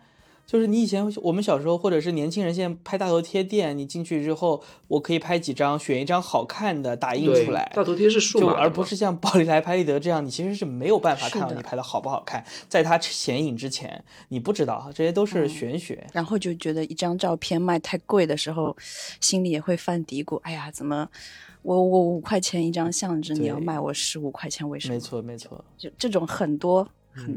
[0.50, 7.72] 就是你以前我们小时候，或者是年轻人现在拍大头贴店，你进去之后，我可以拍几张，选一张好看的打印出来。
[7.76, 12.44] 大头贴是数码，而不是像宝丽来、拍立得这样，你其实是没有办法看到你拍的好不好看。
[12.68, 16.04] 在它显影之前，你不知道，这些都是玄学。
[16.14, 18.76] 然后就觉得一张照片卖太贵的时候，
[19.22, 21.08] 心里也会犯嘀咕：哎呀，怎么
[21.62, 24.96] 我我五块钱一张相纸，你要卖我十五块钱，为什么？
[24.96, 26.90] 没错没错，就这种很多。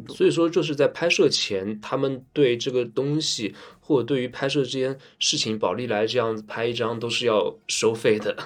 [0.09, 8.37] 所以说，就是在拍摄前，他们对这个东西，或者对于拍摄这件事情，宝丽来这样子拍一张都是要收费的，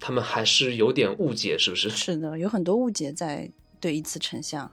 [0.00, 1.88] 他们还是有点误解，是不是？
[1.90, 4.70] 是的，有很多误解在对一次成像，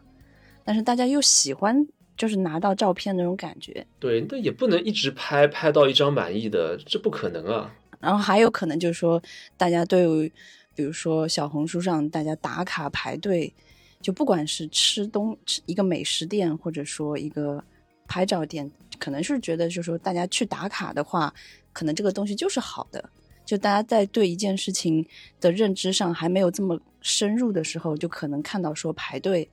[0.64, 1.88] 但是大家又喜欢
[2.18, 3.86] 就是拿到照片那种感觉。
[4.00, 7.74] 对，那也不能一直拍拍到一张满意的，这不可能啊。
[8.00, 9.22] 然后还有可能就是说，
[9.58, 10.32] 大家对，
[10.76, 13.54] 比如说小红书上大家打卡排队。
[14.02, 17.64] 就不管是吃东吃一个美食店，或者说一个
[18.08, 21.34] 拍照店，可能是觉得，就是说大家去打卡的话，
[21.72, 23.10] 可能这个东西就是好的。
[23.46, 25.06] 就大家在对一件事情
[25.40, 29.50] 的认知上还没有这么深入的时候，就可能看到说排队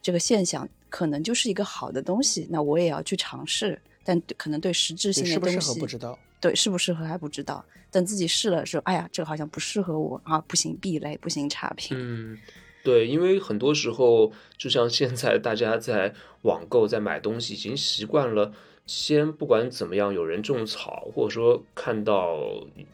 [0.00, 2.46] 这个现象，可能就是一个好的东西。
[2.50, 7.64] 那我也要去尝试，但可能对实质性的东西，适合不知道，对适不适合还不知道。
[7.90, 11.96] 等自己试了说，哎呀，这个好像不适合我啊，不行，避雷，不行，差评。
[11.98, 12.38] 嗯。
[12.86, 18.52] 对，因为很多时候，就像现在大家在网购、在买东西，已经习惯了
[18.86, 22.38] 先不管怎么样，有人种草，或者说看到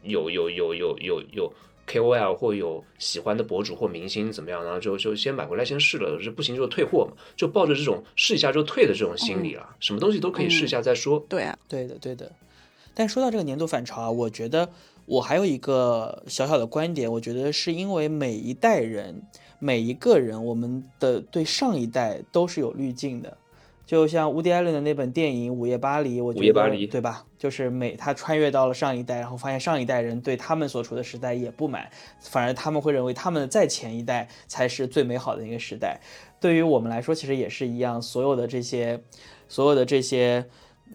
[0.03, 1.53] 有有有有有有
[1.87, 9.77] KOL 或有喜欢的博主或明星怎么样，然后就就先买回来先试了，这不行就退货嘛，就抱着这种试一下就退的这种心理了。
[9.79, 11.23] 什么东西都可以试一下再说。
[11.29, 12.33] 对啊，对的，对的。
[12.95, 14.71] 但说到这个年度反潮啊，我觉得
[15.07, 19.23] 我还有一个小小的观点，我觉得是因为每一代人。
[19.65, 23.37] 每一个人，我们的对上一代都是有滤镜的，
[23.87, 27.25] 就像乌迪·艾伦的那本电影《午夜巴黎》，我觉得对吧？
[27.39, 31.89] 就是每他穿越到了上一代，然后发现上一代人对他们所处的时代也不满，
[32.21, 36.01] 反而他们会认为他们的再前一代才是最美好的一个时代。
[36.41, 39.01] 对于我们来说，其实也是一样，所有的这些，
[39.47, 40.45] 所有的这些。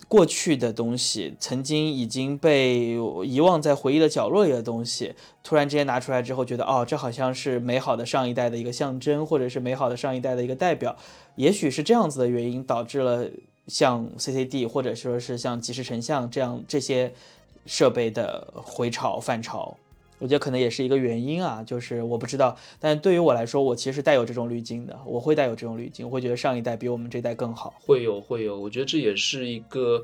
[0.07, 10.95] 过去的东西，曾经已经被遗忘在回忆的角落里的东西，突然之间拿出来之后，觉得哦，这好像是美好的上一代的一个象征，或者是美好的上一代的一个代表。
[11.35, 13.27] 也许是这样子的原因，导致了
[13.67, 17.13] 像 CCD 或者说是像即时成像这样这些
[17.65, 19.77] 设备的回潮返潮。
[20.19, 30.03] 我觉得可能也是一个原因啊，就是我不知道，但对于我来说，我其实带有这种滤镜的，我会带有这种滤镜，我会觉得上一代比我们这代更好，会有会有，我觉得这也是一个，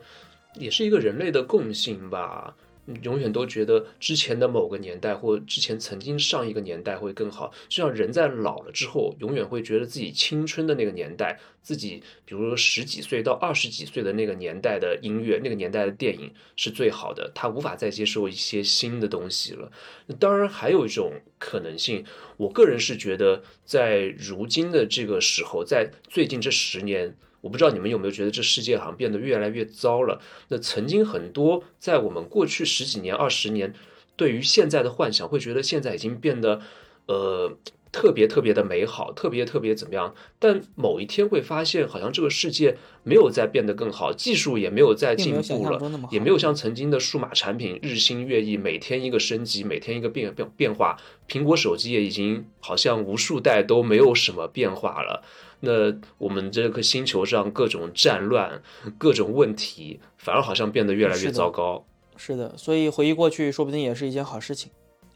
[0.55, 2.55] 也是一个人类的共性吧。
[3.01, 19.71] 永远都觉得之前的某个年代或之前曾经上一个年代会更好，就像人在老了之后，永远会觉得自己青春的那个年代，自己比如说十几岁到二十几岁的那个年代的音乐，那个年代的电影是最好的，他无法再接受一些新的东西了。
[20.19, 22.03] 当然，还有一种可能性，
[22.35, 27.15] 我个人是觉得，在如今的这个时候，在最近这十年。
[27.43, 30.21] 我不知道你们有没有觉得这世界好像变得越来越糟了？
[30.47, 33.73] 那曾经很多在我们过去十几年、二十年
[34.15, 36.61] 对于现在的幻想，会觉得现在已经变得
[37.05, 37.57] 呃
[37.91, 40.15] 特别特别的美好，特别特别怎么样？
[40.39, 50.97] 但某一天会发现，好像这个世界没有再变得更好，技术也没有再进步了，也没有像曾经的数码产品日新月异，每天一个升级，每天一个变变变化。
[51.27, 55.23] 苹果手机也已经好像无数代都没有什么变化了。
[55.65, 58.61] 那我们这颗星球上各种战乱、
[58.97, 61.85] 各种问题，反而好像变得越来越糟糕。
[62.17, 64.69] 是的，所以回忆过去，说不定也是一件好事情。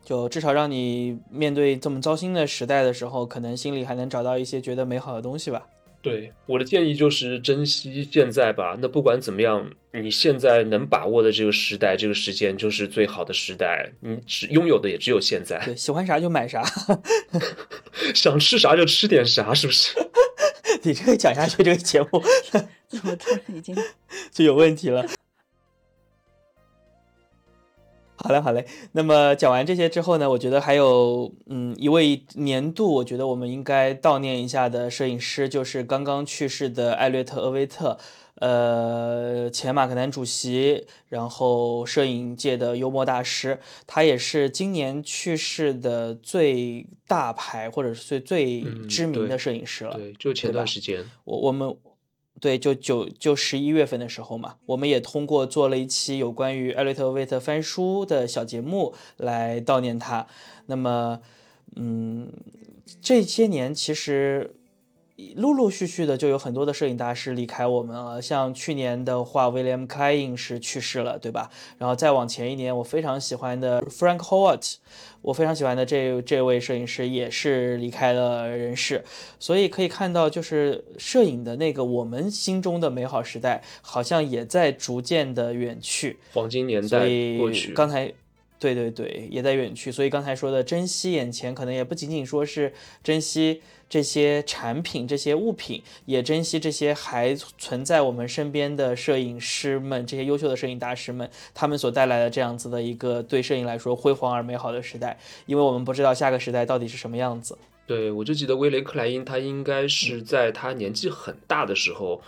[0.06, 5.68] 就至少让你面对这么糟心的时代的时候，可能心里还能找到一些觉得美好的东西吧。
[6.02, 8.78] 对，我的建议就是珍惜现在吧。
[8.80, 13.92] 那不管怎么样，你现在能把握的这个时代、这个时间，就是最好的时代。
[14.00, 15.62] 你只拥有的也只有现在。
[15.66, 16.64] 对，喜欢啥就买啥，
[18.16, 19.94] 想吃啥就吃点啥，是不是？
[20.88, 22.08] 你这个讲下去，这个节目
[22.88, 23.76] 怎么突然已经
[24.32, 25.06] 就有问题了？
[28.16, 28.66] 好嘞，好嘞。
[28.94, 37.98] 那么讲完这些之后呢，我觉得还有嗯一位年度，我觉得我们应该悼念一下的摄影师，就是刚刚去世的艾略特·厄维特。
[38.40, 49.96] 呃，前马克南主席，然后摄影界的幽默大师，他也是今年去世的最大牌或者是最最知名的摄影师了。
[49.96, 51.76] 对，就前段时间，我我们
[52.40, 60.28] 对，就九就十一月份的时候嘛，我们也通过做了一期有关于艾略特·威特翻书的小节目来悼念他。
[60.68, 61.22] 那么，
[61.76, 62.32] 嗯，
[63.02, 64.54] 这些年其实。
[65.36, 71.50] 陆陆续续的就有很多的摄影大师离开我们了，像去年的话，William Klein 是去世了，对吧？
[71.80, 74.76] 然后再往前一年，我非常喜欢的 Frank Howat，
[75.24, 79.04] 我非常喜欢的这这位摄影师也是离开了人世。
[79.40, 86.20] 所以可以看到，就是摄影的那个我们心中的美好时代，好像也在逐渐的远去。
[86.34, 87.00] 黄金年代
[87.40, 87.74] 过去。
[87.74, 88.14] 刚才，
[88.60, 89.92] 对对对，也在远去。
[89.92, 93.62] 所以刚才说的珍惜眼前，可能也不仅仅说是珍惜。
[93.90, 107.58] 这些产品、这些物品，也珍惜这些还存在我们身边的摄影师们，这些优秀的摄影大师们，他们所带来的这样子的一个对摄影来说辉煌而美好的时代，因为我们不知道下个时代到底是什么样子。
[107.86, 112.22] 对，我就记得威雷克莱因，他应该是在他年纪很大的时候。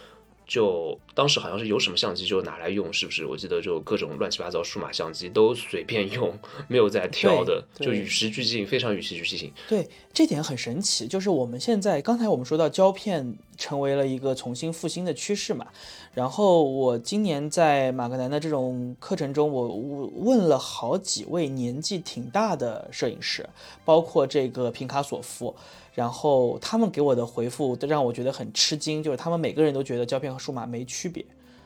[0.50, 3.24] 就当时好像是有什么相机就拿来用，是不是？
[3.24, 6.36] 我记得就各种乱七八糟数码相机都随便用，
[6.68, 9.54] 没有在挑的，就与时俱进，非常与时俱进。
[9.68, 11.06] 对，这点很神奇。
[11.06, 15.68] 就是我们现在刚才我们说到胶片成为了一个重新复兴的趋势嘛。
[16.16, 19.68] 然后我今年在马格南的这种课程中，我
[20.16, 23.48] 问了好几位年纪挺大的摄影师，
[23.86, 25.56] 包括这个平卡索夫。
[26.00, 31.26] 然后他们给我的回复都让我觉得很吃惊，就是他们每个人都觉得胶片和数码没区别，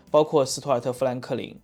[0.09, 1.55] 包括斯图尔特·富兰克林，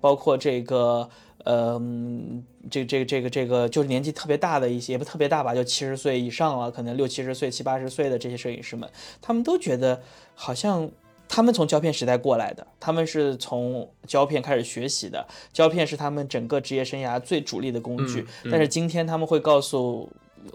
[0.00, 1.06] 包括这个，
[1.44, 8.88] 嗯，这个这个这个这个就是年纪特别大的一些，也不特别大吧，就七十岁以上了，可能六七十岁、七八十岁的这些摄影师们，
[9.20, 10.00] 他们都觉得
[10.34, 10.90] 好像
[11.28, 20.08] 他们从胶片时代过来的，他们是从胶片开始学习的，胶片是他们整个职业生涯最主力的工具，但是今天他们会告诉。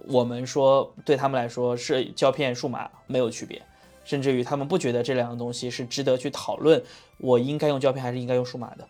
[0.07, 3.61] 我们说，对他们来说是胶片、数码没有区别，
[4.03, 6.81] 甚至于他们不觉得这两个东西是值得去讨论，
[7.17, 8.87] 我应该用胶片还是应该用数码的，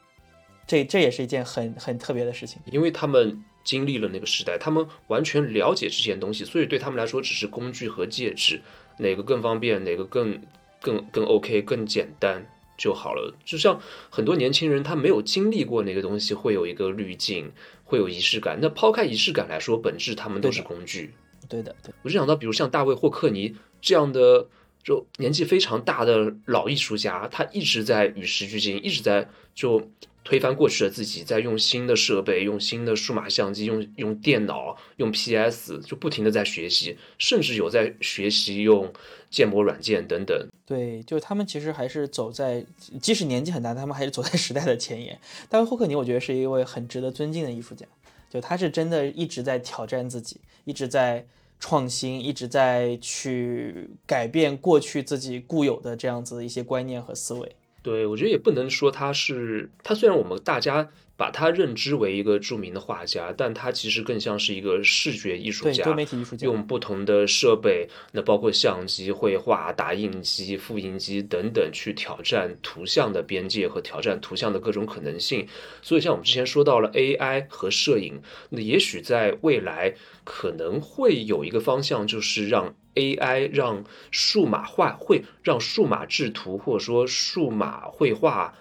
[0.67, 2.61] 这这也是一件很很特别的事情。
[2.71, 8.61] 因为他们经历了那个时代，他们完全了解这些东西，所以对他们来说只是工具和介质，
[8.97, 10.41] 哪个更方便，哪个更
[10.81, 12.45] 更更 OK，更简单。
[12.79, 17.51] 就好了，就像很多年轻人，他没有经历过那个东西，会有一个滤镜，
[17.83, 18.57] 会有仪式感。
[18.59, 21.13] 那抛开仪式感来说，本质他们都是工具。
[21.47, 21.93] 对的，对。
[22.01, 24.47] 我就想到，比如像大卫霍克尼这样的，
[24.83, 29.91] 就年纪非常大的老艺术家，他一直在与时俱进，一直在就。
[30.21, 38.93] 推翻过去的自己，在用新的设备、用新的数码相机、用用电脑、用 PS，就不停的在学习，甚至有在学习用
[39.31, 40.47] 建模软件等等。
[40.69, 42.63] 对，就他们其实还是走在，
[43.01, 45.19] 即使年纪很大，他们还是走在时代的前沿。
[45.49, 47.87] 大卫霍克尼，我觉得是一位很值得尊敬的艺术家，
[48.29, 51.25] 就他是真的一直在挑战自己，一直在
[51.59, 57.55] 创新，一直在去改变过去自己固有的这样子的一些观念和思维。
[57.81, 60.87] 对，我觉得也不能说他是他，虽然我们大家
[61.19, 75.45] 把他认知为一个著名的画家，但他其实更像是一个视觉艺术家，多媒体艺术家，用不同的设备，那包括相机、绘画、打印机、复印机等等，去挑战图像的边界和挑战图像的各种可能性。
[75.81, 82.73] 所以，像我们之前说到了 AI 和摄影，那也许在未来可能会有一个方向，就是让。
[82.95, 88.53] AI 让数码画会让数码制图，或者说数码绘画，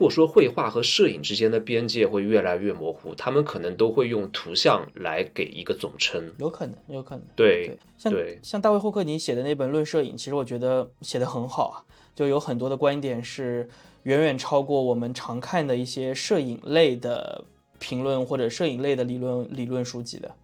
[0.00, 3.14] 或者说绘画和摄影之间的边界会越来越模糊。
[3.14, 7.24] 他们可能都会用图像来给一个总称，有可能，有可能。
[7.36, 8.10] 对，像
[8.42, 11.76] 像大卫霍克尼写的那本《论摄影》，其实我觉得写的很好啊，
[12.14, 13.68] 就有很多的观点是
[14.04, 17.44] 远远超过我们常看的一些摄影类的
[17.78, 20.34] 评论或者摄影类的理论理论书籍的，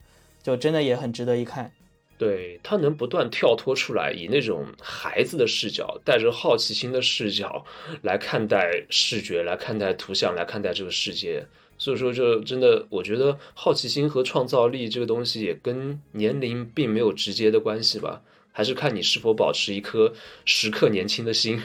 [0.42, 1.72] 就真的也很值得一看。
[2.18, 7.64] 对他能不断跳脱出来，以那种孩子的视角，带着好奇心的视角
[8.02, 11.46] 来看待视觉，来看待图像，来看待这个世界。
[11.78, 20.10] 所以说，这真的，我觉得好奇心和创造力这个东西也跟年龄并没有直接的关系吧，还是看你是否保持一颗
[20.46, 21.62] 时刻年轻的心。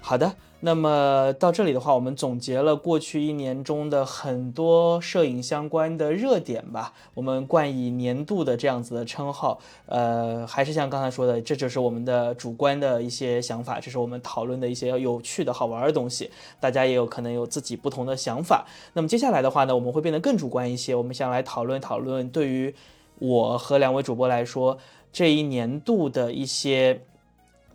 [0.00, 0.34] 好的。
[0.66, 9.60] 那么到这里的话，我们总结了过去一年中的很多摄影相关的热点吧，我们冠以年度的这样子的称号。
[9.84, 18.64] 呃，还是像刚才说的，这就是我们的主观的一些想法，这是我们讨论的一些有趣的好玩的东西，大家也有可能有自己不同的想法。
[18.94, 22.74] 那么接下来的话呢，我们会变得更主观一些，我们想来讨论讨论对于
[23.18, 24.78] 我和两位主播来说
[25.12, 27.02] 这一年度的一些。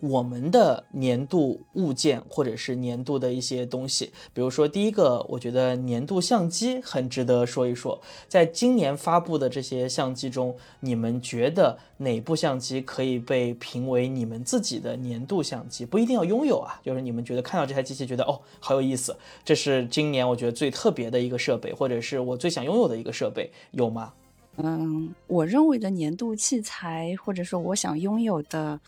[0.02, 8.00] 我们的年度物件或者是年度的一些东西，比如说第一个，我觉得年度相机很值得说一说。
[8.28, 15.86] 在今年发布的这些相机中，你们觉得哪部相机可以被评为你们自己的年度相机？
[15.86, 24.14] 不一定要拥有啊，就是你们觉得看到这台机器觉得哦好有意思，这是今年我觉得最特别的一个设备，或者是我最想拥有的一个设备，有吗？
[24.62, 28.80] 嗯，我认为的年度器材，或者说我想拥有的。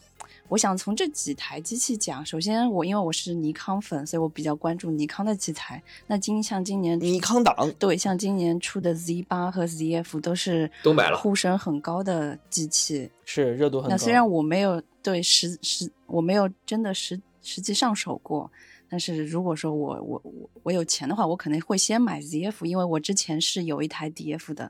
[0.51, 2.25] 我想从这几台机器讲。
[2.25, 5.81] 首先，我因为我是尼康粉，所以我比较关注尼康的器材。
[6.07, 13.91] 那今像今年尼康党对，像今年出的 Z 八和 ZF 都是都买了，呼声很高的机器，是热度很高。
[13.91, 18.51] 那虽然我没有对实实我没有真的实实际上手过，
[18.89, 24.69] 但是如果说我我我我有钱的话，我肯定会先买 ZF，因为我之前是有一台 DF 的，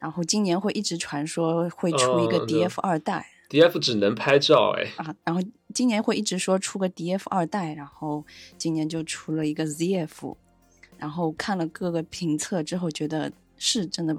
[0.00, 3.28] 然后今年会一直传说会出一个 DF 二代。
[3.48, 5.40] D F 只能拍照哎啊，然后
[5.72, 8.24] 今年会一直说出个 D F 二代，然后
[8.58, 10.36] 今年就出了一个 Z F，
[10.98, 14.14] 然后看了各个评测之后，觉得是真的，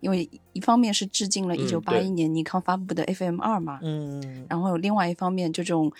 [0.00, 5.90] 因为一方面是致敬了一九八一年尼康发布的 F M 二嘛，嗯，然后另外一方面就这种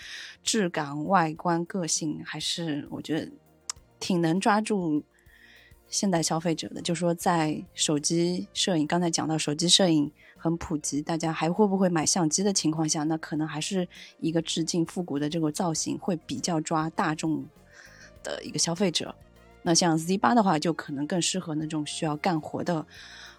[0.44, 3.32] 质感、外观、个性，还是我觉得
[3.98, 5.02] 挺能抓住
[5.88, 6.82] 现代消费者的。
[6.82, 10.12] 就说在手机摄影，刚才讲到手机摄影。
[10.42, 13.86] 很普及，大家还会不会买相机的情况下，那可能还是
[14.18, 17.44] 一个致敬复古的这个造型会比较抓大众
[18.24, 19.14] 的一个消费者。
[19.62, 22.84] 那像 Z 八的话，就可能更适合那种需要干活的，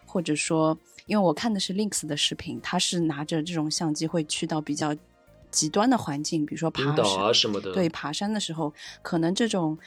[0.05, 4.95] 或者说，因为我看的是 Links 的视频，他是拿着这种相机会去到比较
[5.51, 7.73] 极端的环境，比如说爬山啊什么的。
[7.73, 9.77] 对，爬山的时候，可能这种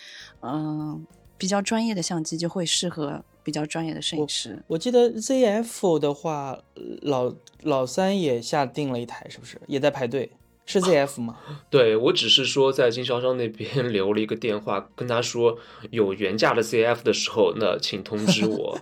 [0.42, 1.06] 嗯
[1.38, 3.24] 比较专业的相机就会适合。
[3.46, 6.58] 比较专业的摄影师，我记得 ZF 的话，
[7.02, 7.32] 老
[7.62, 10.32] 老三也下定了一台，是不是也在排队？
[10.66, 11.38] 是 ZF 吗？
[11.70, 15.56] 对我只是说在经销商那边 留了一个电话，跟他说
[15.92, 18.76] 有原价的 ZF 的时候，那请通知我。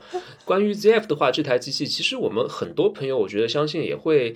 [0.47, 4.35] 关于 ZF 的话，这台机器其实我们很多朋友，我觉得相信也会，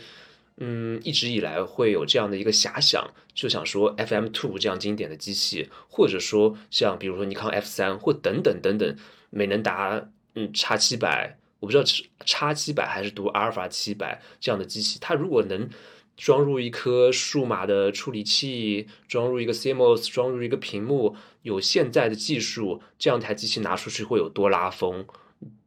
[0.58, 8.94] 嗯，一直以来会有这样的一个遐想，就想说 FM Two 这样经典的机器，或者说像比如说尼康 F 三或等等等等，
[9.30, 10.10] 美能达。
[10.38, 15.68] 嗯，叉七百，我不知道是叉七百还是读阿尔法七百这样的机器，它如果能
[16.16, 25.04] 装入一颗数码的处理器，装入一个 CMOS，装入一个屏幕，有现在的技术，这样台机器拿出去会有多拉风，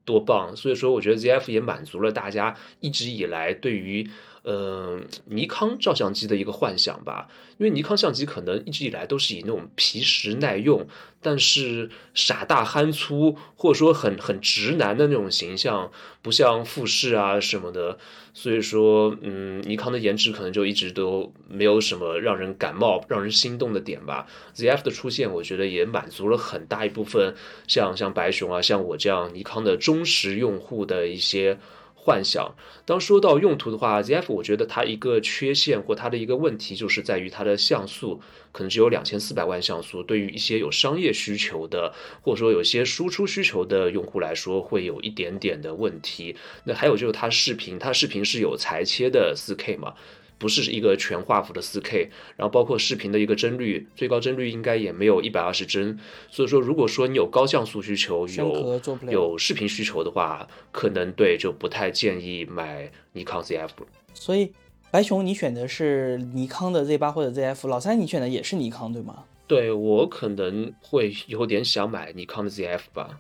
[0.06, 0.56] 多棒！
[0.56, 4.10] 所以说，我觉得 ZF 也满足了大家一直以来对于。
[4.44, 7.28] 呃，尼康照相机的一个幻想吧，
[7.60, 10.88] 因为尼康相机可能一直以来都是以那种皮实耐用，
[11.22, 15.92] 但是傻大憨粗，或者说很很直男的那种形象，
[16.24, 18.00] 不像富士啊什么的，
[18.34, 24.26] 所以说，嗯，尼康的颜值可能就一直都没有什么让人感冒、让人心动的点吧。
[24.56, 27.36] ZF 的出现，我觉得也满足了很大一部分
[27.68, 31.60] 像像白熊啊，像我这样尼康的忠实用户的一些。
[32.04, 32.56] 幻想。
[32.84, 38.20] 当说到用途的话，ZF 我觉得它一个缺陷或它的一个问题，就是在于它的像素
[38.52, 46.36] 可能只有两千四百万像素，对于一些有商业需求的，或者说有些输出需求的用户来说，会有一点点的问题。
[46.64, 49.94] 那还有就是它视频，它视频是有裁切的四 K 嘛？
[50.42, 56.00] 不是一个全画幅的 4K，然后包括视频的一个帧率，最高帧率应该也没有一百二十帧。
[56.32, 63.70] 所以说，如果说你有高像素需求，有有视频需求的话，可能对就不太建议买尼康 ZF。
[64.16, 64.52] 所以，
[64.90, 69.26] 白熊你选的是尼康的 Z 八或者 ZF，老三你选的也是尼康对吗？
[69.46, 73.20] 对我可能会有点想买尼康的 ZF 吧。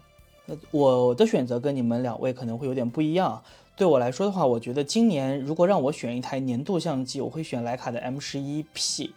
[0.71, 3.41] 我的选择跟你们两位可能会有点不一样。
[3.75, 9.13] 对我来说的话，我觉得今年如果让我选一台年度相机，我会选徕卡的 M 十一 P。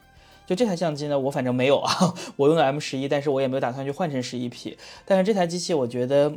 [0.47, 4.77] 就这台相机呢，我反正没有啊， 我用的 M 十一，但是我也没有打算去换成十一 P。
[5.05, 6.35] 但是这台机器，我觉得。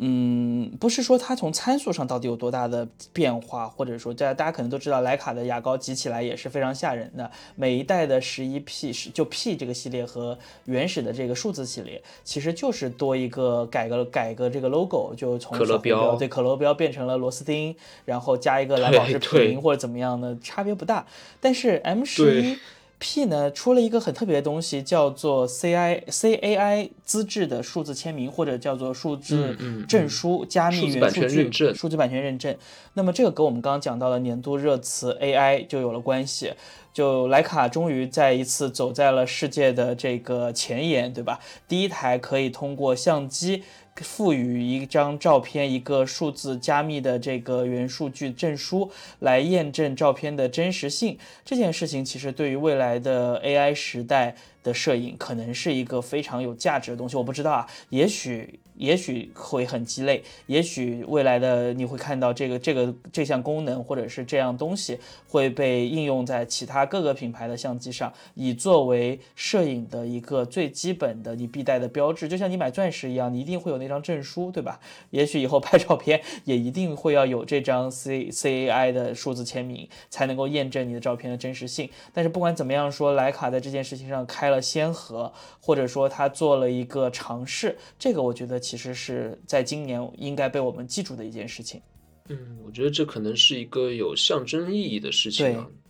[0.00, 7.28] 嗯，不是说它从参数上到底有多大的变化，或者说，大家大家可能都知道，徕卡的牙膏挤起来也是非常吓人的。
[7.56, 17.74] 每一代的十一 P 是就 P 这个系列和原始的这个数字系列，其实就是多一个改个改个这个 logo，就从可乐标对可乐标变成了螺丝钉，
[18.04, 21.04] 然后加一个蓝宝石瓶或者怎么样的，差别不大。
[21.40, 22.56] 但是 M 十一
[22.98, 32.56] P 呢出了一个很特别的东西，叫做 C I C A I 资质的数字签名，或者叫做数字证书加密元数据数字版权认证。
[32.94, 36.52] 那么这个跟我们刚刚讲到的年度热词 AI 就有了关系。
[36.90, 41.38] 就徕卡终于再一次走在了世界的这个前沿，对吧？
[41.68, 43.62] 第一台可以通过相机。
[44.02, 48.90] 赋予一张照片一个数字加密的这个元数据证书，
[49.20, 51.18] 来验证照片的真实性。
[51.44, 57.16] 这件事情其实对于未来的 AI 时代的摄影，可能是一个非常有价值的东西。
[57.16, 58.58] 我不知道啊，也许。
[58.78, 64.98] 也许会很鸡肋，也许未来的你会看到这个这个这项功能或者是这样东西
[65.28, 74.78] 会被应用在其他各个品牌的相机上，以作为摄影的一个最基本的你必带的标志，就像你买钻石一样，你一定会有那张证书，对吧？
[75.10, 81.90] 也许以后拍照片 也一定会要有这张 C C A I 的数字签名，才能够验证你的照片的真实性。
[82.12, 88.60] 但是不管怎么样说，徕卡在这件事情上开了先河，或者说他做了一个尝试，这个我觉得。
[88.68, 91.80] 其实是在今年应该被我们记住的一件事情。
[92.28, 95.46] 嗯，我觉得这可能是一个有象征意义的事情。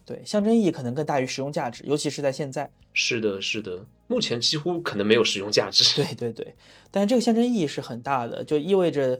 [0.06, 2.70] 对对，象征意义可能更大于实用价值，尤其是在现在。
[2.92, 5.82] 是的，是的，目前几乎可能没有实用价值。
[6.00, 6.54] 对对对，
[6.92, 9.18] 但是这个象征意义是很大的，就意味着，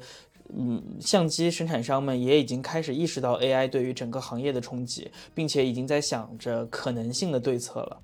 [0.57, 8.01] 嗯，相机生产商们也已经开始意识到 AI 对于整个行业的冲击，并且已经在想着可能性的对策了。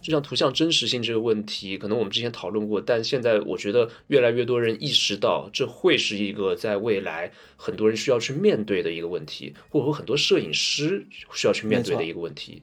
[0.00, 12.62] 就像图像真实性这个问题，可能我们之前讨论过，但现在我觉得越来越多人意识到，这会是一个在未来很多人需要去面对的一个问题，或者说很多摄影师需要去面对的一个问题。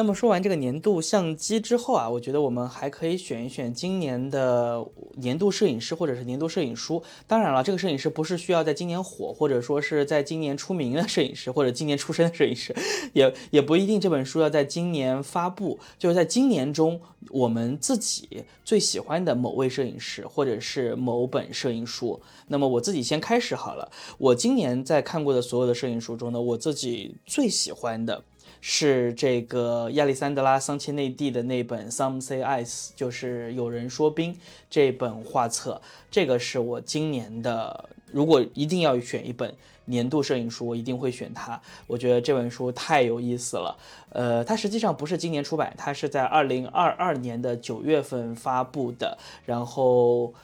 [0.00, 4.82] 那么说完这个年度相机之后啊，我觉得我们还可以选一选今年的
[5.16, 7.02] 年度摄影师或者是年度摄影书。
[7.26, 12.74] 当然了，这个摄影师不是需要在今年火，或者说是在今年出名的摄影师，或者今年出生的摄影师，
[13.12, 15.78] 也也不一定这本书要在今年发布。
[15.98, 16.98] 就是在今年中，
[17.28, 22.18] 我们自己最喜欢的某位摄影师，或者是某本摄影书。
[22.48, 23.92] 那么我自己先开始好了。
[24.16, 28.24] 我今年在看过的所有的摄影书中呢，我自己最喜欢的。
[28.60, 34.36] 是这个亚历山德拉桑切内蒂的那本《Some Say Ice》，就是有人说冰
[34.68, 35.80] 这本画册。
[36.10, 39.54] 这个是我今年的，如果一定要选一本
[39.86, 41.60] 年度摄影书，我一定会选它。
[41.86, 43.76] 我觉得这本书太有意思了。
[44.10, 49.16] 呃，它实际上不是今年出版，它是在二零二二年的九月份发布的。
[49.46, 50.34] 然后，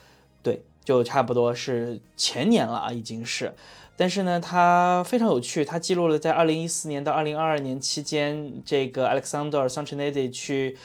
[0.43, 3.53] 对，就差不多是前年了啊，已经是。
[3.97, 10.77] 但是呢，它非常有趣，它记录了在二零一四年到二零二二年期间，这个 Alexander s a n c h e n e d i 去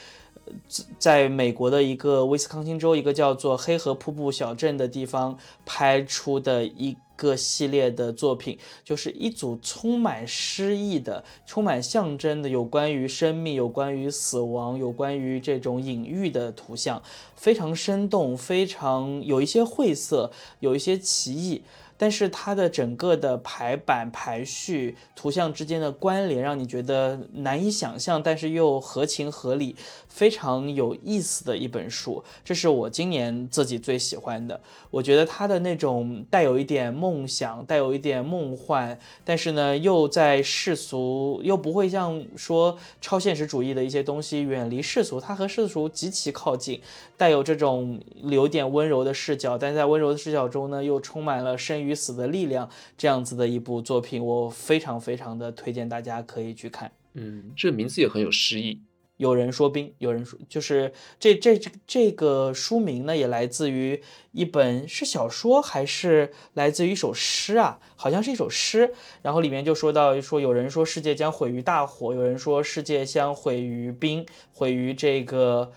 [0.98, 17.00] 在美国的一个威斯康星州一个叫做黑河瀑布小镇的地方拍出的一个系列的作品，就是一组充满诗意的、充满象征的，有关于生命、有关于死亡、有关于这种隐喻的图像，
[17.36, 21.62] 非常生动，非常有一些晦涩，有一些奇异。
[21.96, 29.76] 但是它的整个的排版排序、图像之间的关联，让你觉得难以想象，但是又合情合理，
[30.12, 32.22] 非常有意思的一本书。
[32.44, 34.60] 这是我今年自己最喜欢的。
[34.90, 46.80] 我觉得它的那种带有一点梦想，带有一点梦幻，但是呢又在世俗，又不会像说超现实主义的一些东西远离世俗，它和世俗极其靠近，
[47.16, 51.92] 带有这种有点温柔的视角，但在温柔的视角中呢，又充满了生与。
[52.02, 56.90] 死的力量，这样子的一部作品，我非常非常的推荐大家可以去看。
[57.14, 58.80] 嗯，这名字也很有诗意。
[59.22, 64.02] 有人说冰，有人说就是这这这这个书名呢，也来自于
[64.32, 67.78] 一本是小说还是来自于一首诗啊？
[67.94, 68.92] 好像是一首诗。
[69.22, 75.72] 然后里面就说到说，有人说世界将毁于大火，有人说世界将毁于冰，毁于这个。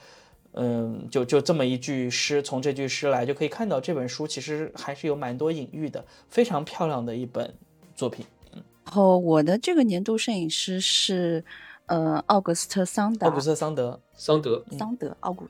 [0.57, 7.53] 嗯，就就这么一句诗，从这句诗来就可以看到这本书其实还是有蛮多隐喻的，非常漂亮的一本
[7.93, 8.25] 作品。
[8.85, 11.43] 然后我的这个年度摄影师是，
[11.87, 13.27] 呃，奥古斯特桑德。
[13.27, 15.47] 奥古斯特桑德，桑德，桑德，奥古，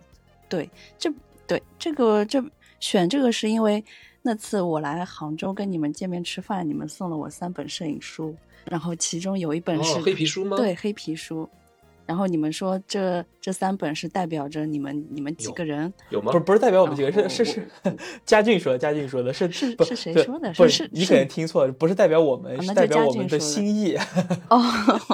[0.50, 1.12] 对，这
[1.48, 2.44] 对这个这
[2.80, 3.84] 选这个是因为
[4.22, 10.58] 那次我来杭州跟你们见面吃饭，你们送了我三本摄影书，然后其中有一本是黑皮书吗？
[10.58, 11.50] 对，黑皮书。
[12.06, 15.92] 然后你们说这这三本是代表着你们你们几个人？
[16.10, 16.32] 有吗？
[16.32, 17.68] 不是不是代表我们几个，是是是，
[18.26, 20.54] 嘉俊说，嘉俊说的是是是谁说的？
[20.54, 23.96] 不是你可能听错了，不是代表我们，是代表我们的心意。
[24.50, 24.60] 哦，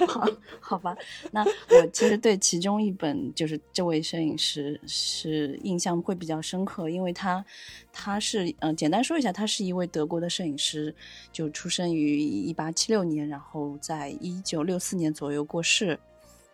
[0.59, 0.95] 好吧，
[1.31, 7.43] 那我其实对其中一本就是这位摄影师是印象会比较深刻，因为他
[7.93, 10.93] 他是嗯，简单说一下，他是一位德国的摄影师，
[11.31, 15.97] 就出生于一八七六年，然后在一九六四年左右过世。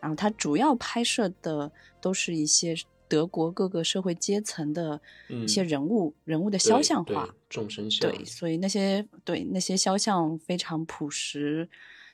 [0.08, 2.74] 然后他主要拍摄的都是一些
[3.10, 8.10] 德国各个社会阶层的一些人物人物的肖像画，众生像。
[8.10, 11.68] 对，所以那些对那些肖像非常朴实，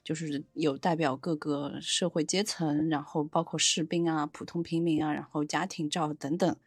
[0.03, 6.57] 就是有代表各个社会阶层，然后包括士兵啊、普通平民啊，然后家庭照等等。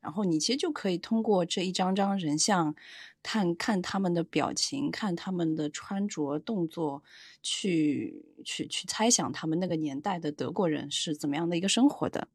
[0.00, 2.74] 然后你其实就可以通过这一张张人像，
[3.22, 7.02] 看看他们的表情，看他们的穿着动作，
[7.42, 12.28] 去去去猜想他们那个年代的德国人是怎么样的一个生活的。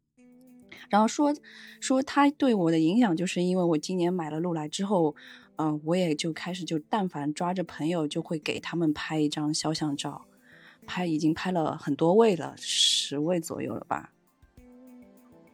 [0.90, 1.36] 然后说
[1.82, 5.16] 说他对我的影响，就是因为我今年买了路来之后，
[5.56, 10.26] 嗯，我也就开始就但凡抓着朋友，就会给他们拍一张肖像照，
[10.86, 14.12] 拍已经拍了很多位了，十位左右了吧。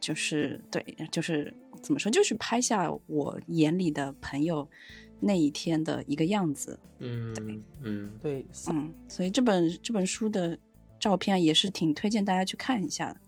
[0.02, 4.68] 就是对，就是怎么说，就是拍下我眼里的朋友
[5.20, 6.76] 那一天的一个样子。
[6.98, 10.58] 嗯，嗯，对，嗯，所以这本这本书的
[10.98, 13.20] 照片也是挺推荐大家去看一下的。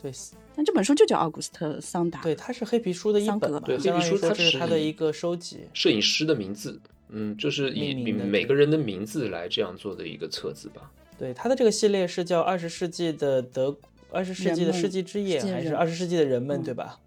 [0.00, 0.12] 对，
[0.54, 2.22] 但这本书就叫奥古斯特·桑达。
[2.22, 10.92] 对，它是黑皮书的一本，对，黑皮书它是它的一个收集，摄影师的名字，嗯，就是以每个人的名字来这样做的一个册子吧。
[11.18, 13.68] 对，它的这个系列是叫《二十世纪的德》。
[14.12, 16.98] 二十世纪的世纪之夜，还是二十世纪的人们，对吧？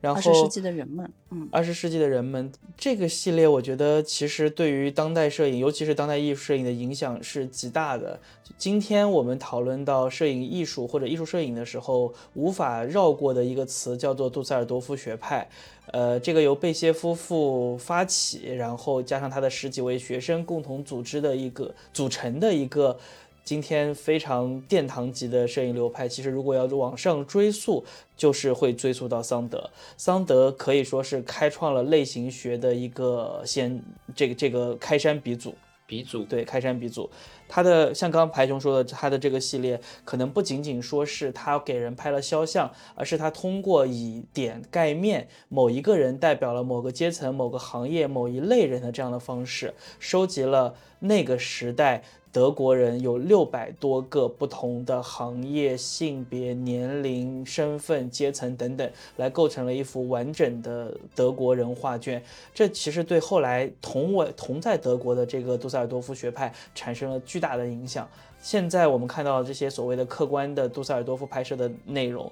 [0.00, 8.20] 然后二十世纪的人们，嗯，二十世纪的人们这个系列，我觉得其实对于当代摄影，尤其是当代艺术摄影的影响是极大的。
[8.58, 15.48] 今天我们讨论到摄影艺术或者艺术摄影的时候，无法绕过的一个词叫做杜塞尔多夫学派。
[15.86, 22.98] 呃，这个由贝歇夫妇发起，然后加上他的十几位学生共同组织的一个组成的一个。
[23.44, 27.84] 今天非常殿堂级的摄影流派，其实如果要往上追溯，
[28.16, 29.70] 就是会追溯到桑德。
[29.98, 33.82] 桑德可以说是开创了类型学的一个先，
[34.16, 35.54] 这个这个开山鼻祖。
[35.86, 37.10] 鼻祖对，开山鼻祖。
[37.46, 52.02] 他的像刚刚排熊说的，他的这个系列可能不仅仅说是他给人拍了肖像，而是他通过以点盖面，某一个人代表了某个阶层、某个行业、某一类人的这样的方式，收集了那个时代。
[52.34, 62.20] 德国人有六百多个不同的行业、性别、年龄、身份、阶层等等，来构成了一幅完整的德国人画卷。
[62.52, 68.08] 这其实对后来同为同在德国的这个杜塞尔多夫学派产生了巨大的影响。
[68.40, 72.28] 现在我们看到这些所谓的客观的杜塞尔多夫拍摄的内容，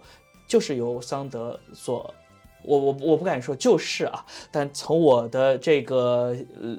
[0.48, 2.12] 就是由桑德所。
[2.64, 6.76] 我我我不敢说就是啊，但从我的这个呃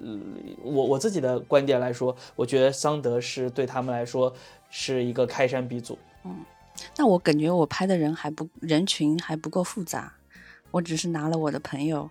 [0.64, 4.34] 我我自己的观点来说，我觉得桑德是对他们来说
[4.70, 5.98] 是一个开山鼻祖。
[6.26, 6.38] 嗯，
[6.98, 10.14] 那我感觉我拍的人还不人群还不够复杂，
[10.72, 12.10] 我只是拿了我的朋友。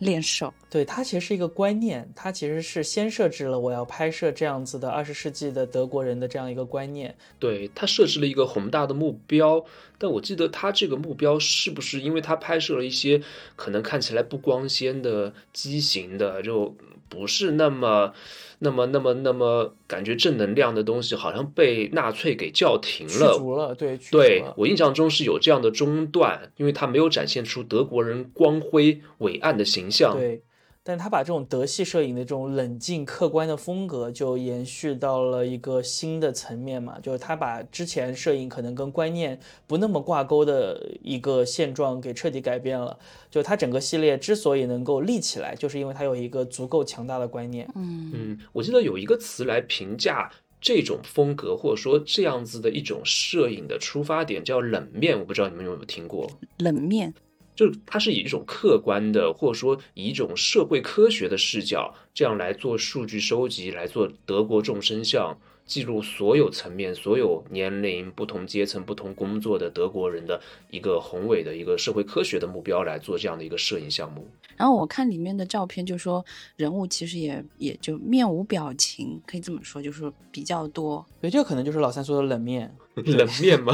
[0.00, 7.14] 练手，对它其实是一个观念，它其实是先设置了我要拍摄这样子的二十世纪的德国人的这样一个观念。
[7.38, 9.64] 对他设置了一个宏大的目标，
[9.98, 13.20] 但我记得他这个目标是不是因为他拍摄了一些
[13.56, 16.76] 可能看起来不光鲜的畸形的就。
[17.10, 18.12] 不是那么、
[18.58, 23.38] 那么、那么、那么感觉正能量的东西，好像被纳粹给叫停了。
[23.56, 30.18] 了，对，对我印象中是有这样的中断，因为他没有展现出德国人光辉伟岸的形象。
[30.18, 30.42] 对。
[30.88, 42.98] 但他把这种德系摄影的这种冷静客观的风格，就延续到了一个新的层面嘛，就是他把之前摄影可能跟观念不那么挂钩的一个现状给彻底改变了。
[43.30, 47.70] 就他整个系列之所以能够立起来，就是因为他有一个足够强大的观念。
[47.74, 55.18] 嗯嗯，我记得有一个词来评价这种风格，或者说这样子的一种摄影的出发点，叫冷面。
[55.18, 57.12] 我不知道你们有没有听过冷面。
[57.58, 65.36] 就它是以一种客观的，或者说以一种社会科学的视角，这样来做数据收集，来做德国众生相，
[65.66, 70.40] 记录所有层面、所有年龄、不同阶层、不同工作的德国人的
[70.70, 74.24] 一个宏伟的一个社会科学的目标来做这样的一个摄影项目。
[74.56, 81.04] 然后我看里面的照片，就说人物其实也也就面无表情，可以这么说，就是比较多。
[81.20, 83.72] 对，这可能就是老三说的冷面， 冷面吗？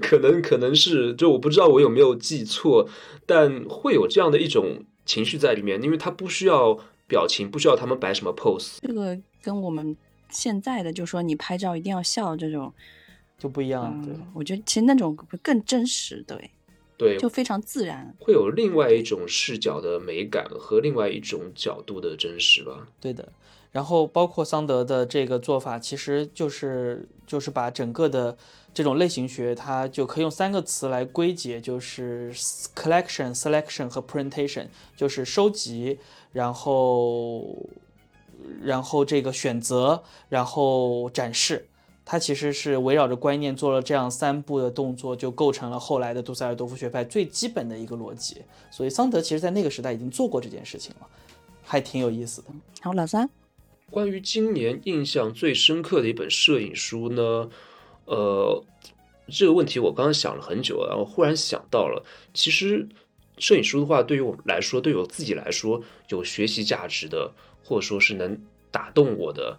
[0.00, 2.88] 可能可能是，就我不知道我有没有记错，
[3.26, 8.78] 但会有这样的一种情绪在里面，因为他不需要表情，不需要他们摆什么 pose。
[8.80, 9.96] 这个跟我们
[10.30, 12.72] 现在的就说你拍照一定要笑这种，
[13.38, 14.02] 就不一样。
[14.02, 16.50] 对，我觉得其实那种更真实，对，
[16.96, 22.88] 对，就非常自然，会有另外一种视角的美感和另外一种角度的真实吧。
[23.00, 23.32] 对的。
[23.72, 28.34] 然后包括桑德的这个做法，其实就是就是把整个的
[28.76, 32.30] 这种类型学，它就可以用三个词来归结，就是
[32.74, 35.98] collection、selection 和 presentation，就是收集，
[36.30, 37.56] 然后
[38.62, 41.66] 然后这个选择，然后展示。
[42.04, 48.42] 它其实是围绕着观念做了这样三步的动作，就构成了后来的杜塞尔多夫学派最基本的一个逻辑。
[48.70, 51.06] 所以桑德其实在那个时代已经做过这件事情了，
[51.64, 52.48] 还挺有意思的。
[52.82, 53.30] 好，老三。
[53.88, 57.48] 关于今年印象最深刻的一本摄影书呢，
[58.06, 58.64] 呃，
[59.28, 62.88] 这个问题我刚刚想了很久，然后忽然想到了，其实
[63.38, 67.32] 摄影书的话，对于我来说，对我自己来说，有学习价值的，
[67.64, 68.40] 或者说是能
[68.70, 69.58] 打动我的，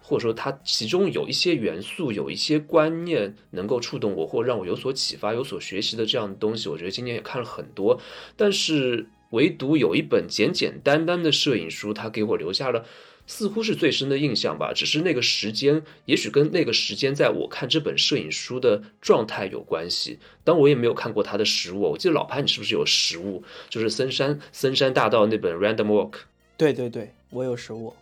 [0.00, 8.00] 或者说它其中有一些元素，有一些观念能够触动我，或让我有所启发、有所学习的这样的东西，我觉得今年也看了很多，
[8.36, 12.84] 但是唯独有一本简简单单的摄影书，它给我留下了。
[13.28, 20.18] 似乎是最深的印象吧，只是那个时间，也许跟那个时间在我看这本摄影书的状态有关系。
[20.42, 23.44] 当我也没有看过他的实物，我记得老潘，你是不是有实物？
[23.68, 26.14] 就是森山森山大道那本 Random Walk。
[26.56, 27.94] 对对对，我有实物。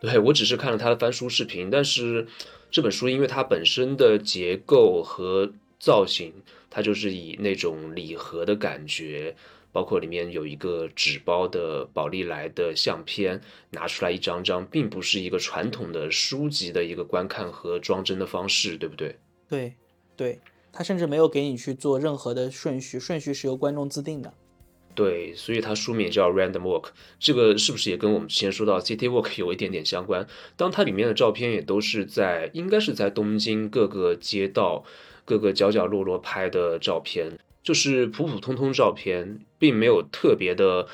[0.00, 2.28] 对我只是看了他的翻书视频，但是
[2.70, 6.32] 这本书因为它本身的结构和造型，
[6.70, 9.34] 它就是以那种礼盒的感觉。
[9.78, 19.16] 包括里面有一个纸包的宝丽来的相片，拿出来一张张，并不是一个传统的书籍的一个观看和装帧的方式，对不对？
[19.48, 19.72] 对，
[20.16, 20.40] 对，
[20.72, 24.34] 他甚至没有给你去做任何的顺序，顺序是由观众自定的。
[24.96, 26.86] 对，所以它书名叫 Random Walk，
[27.20, 30.26] 这个是不是也跟我们之前说到 City Walk 有一点点相关？
[30.56, 34.82] 当它里面的照片也都是在，应该是在东京各个街道、
[35.24, 37.38] 各个角角落落拍的照片。
[37.68, 40.88] 就是普普通通照片，并没有特别的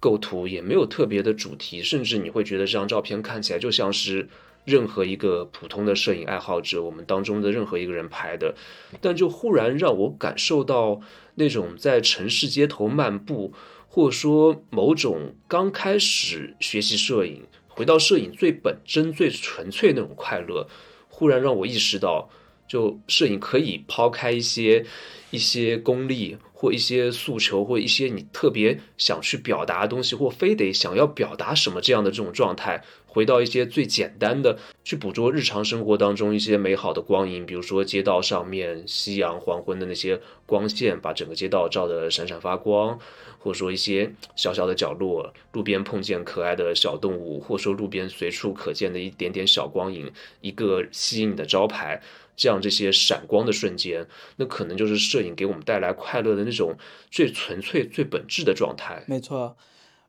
[0.00, 4.28] 构图，也没有特别的主题，甚至你会觉得这张照片看起来就像是
[4.64, 8.56] 任何一个普通的摄影爱好者，我们当中的任何一个人拍的。
[9.00, 11.00] 但就忽然让我感受到
[11.36, 13.52] 那种在城市街头漫步，
[13.86, 20.66] 或者说某种刚开始学习摄影，回到摄影最本真、最纯粹那种快乐，
[21.08, 22.28] 忽然让我意识到，
[22.66, 24.84] 就摄影可以抛开一些。
[25.30, 42.98] 一些功利或一些诉求或一些你特别想去表达的东西，或非得想要表达什么这样的这种状态，回到一些最简单的，去捕捉日常生活当中一些美好的光影，比如说街道上面夕阳黄昏的那些光线，把整个街道照得闪闪发光，
[43.38, 50.10] 或者说一些小小的角落，路边碰见可爱的小动物，或者说路边随处可见的一点点小光影，
[50.40, 52.00] 一个吸引你的招牌。
[52.36, 54.06] 这样这些闪光的瞬间，
[54.36, 56.76] 那可能就是摄影给我们带来快乐的那种
[57.10, 59.02] 最纯粹、最本质的状态。
[59.06, 59.56] 没错，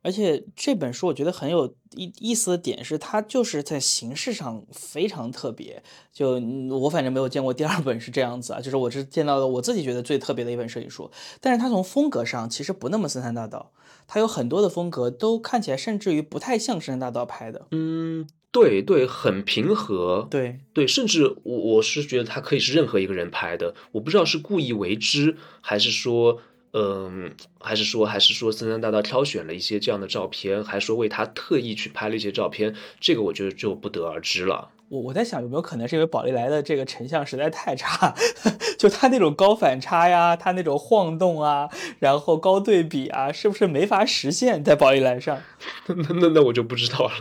[0.01, 5.81] 而且这本书我觉得很有意意思的点是，它就是在形式上非常特别。
[6.11, 6.39] 就
[6.81, 11.09] 我反正没有见过第二本是这样子啊，就是我是见到的我自己觉得最特别的一本摄影书。
[11.39, 13.71] 但是它从风格上其实不那么森山大道，
[14.05, 17.67] 它有很多的风格都看起来甚至于不太像森山大道拍的。
[17.71, 18.27] 嗯。
[18.61, 20.27] 对对，很平和。
[20.29, 26.41] 对对，甚至我我是觉得他可以是任何一个人拍的，我不知道是故意为之，还是说，
[26.73, 34.69] 嗯，还是说，还是说森山大道挑选了一些这样的照片，还说为他特意去拍了一些照片，这个我觉得就不得而知了。
[34.89, 38.15] 我我在想有没有可能是因为宝丽来的这个成像实在太差，
[38.79, 41.69] 就它那种高反差呀，它那种晃动啊，
[41.99, 45.37] 然后高对比啊，是不是没法实现在宝丽来上？
[45.87, 47.11] 那那那我就不知道了。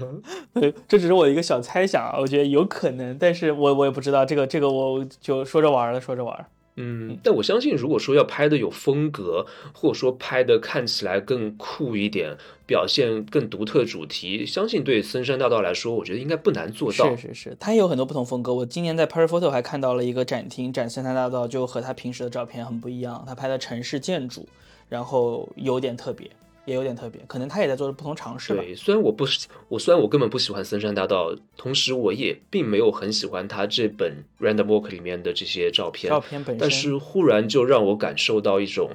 [0.55, 6.47] 对，这只是我的一个小猜想啊，我觉得有可能，但是我我也不知道这个这个我就说着玩了，说着玩。
[6.77, 17.17] 嗯，但我相信，如果说要拍的有风格，或者说拍的看起来更酷一点，表现更独特主题，相信对森山大道来说，我觉得应该不难做到。
[17.17, 18.53] 是是是，它也有很多不同风格。
[18.53, 23.25] 我今年在 Paris Photo 还看到了一个展厅展森山大道，就和他平时的照片很不一样。
[23.27, 24.47] 他拍的城市建筑，
[24.91, 26.31] 然后有点特别。
[26.67, 28.55] 也有点特别，可能他也在做不同尝试。
[28.55, 36.11] 对，虽然我不是我，虽然我根本不喜欢森山大道，同时我也并没有很喜欢他这本 Random Walk 里面的这些照片。
[36.11, 38.91] 照片本身，但是忽然就让我感受到一种，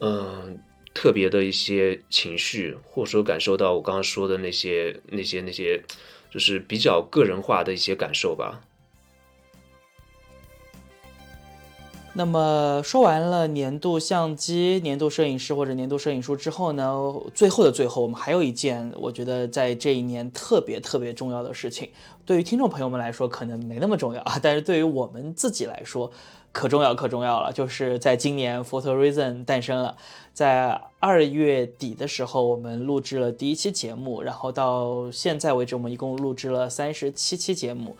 [0.00, 0.58] 嗯，
[0.92, 5.80] 特别的一些情绪，或者说感受到我刚刚说的那些、那些、那些，
[6.30, 8.60] 就是比较个人化的一些感受吧。
[12.18, 16.92] 那么说完了年度相机、年度摄影师或者年度摄影书之后呢，
[17.32, 21.88] 最后的最后，我们还有一件我觉得在这一年特别特别重要的事情。
[22.26, 26.10] 对于听众朋友们来说可能没那么重要啊，但是对于我们自己来说
[26.50, 27.52] 可重要可重要了。
[27.52, 29.96] 就是在今年，Photo Reason 诞生了。
[30.32, 37.96] 在二月底的时候，我们录制了第一期节目，然后到现在为止，我们一共录制了三十七期节目。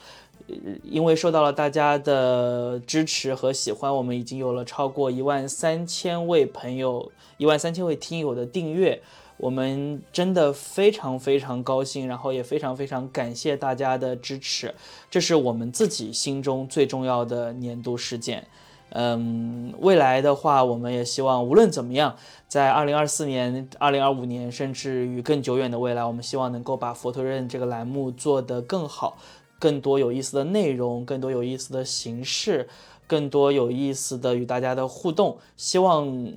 [0.83, 9.01] 因为受到了大家的支持和喜欢，我们已经有了超过一万三千位朋友、一万三千位听友的订阅，
[9.37, 14.75] 我们真的非常非常高兴，然后也非常非常感谢大家的支持，
[15.11, 18.47] 这是我们自己心中最重要的年度事件。
[18.91, 22.17] 嗯，未来的话，我们也希望无论怎么样，
[22.49, 29.19] 在二零二四年、二零二五年，甚至于更久远的未来，我们希望能够把佛头任这个栏目做得更好。
[29.59, 32.69] 更多有意思的内容，更多有意思的形式，
[33.07, 35.39] 更多有意思的与大家的互动。
[35.57, 36.33] 希望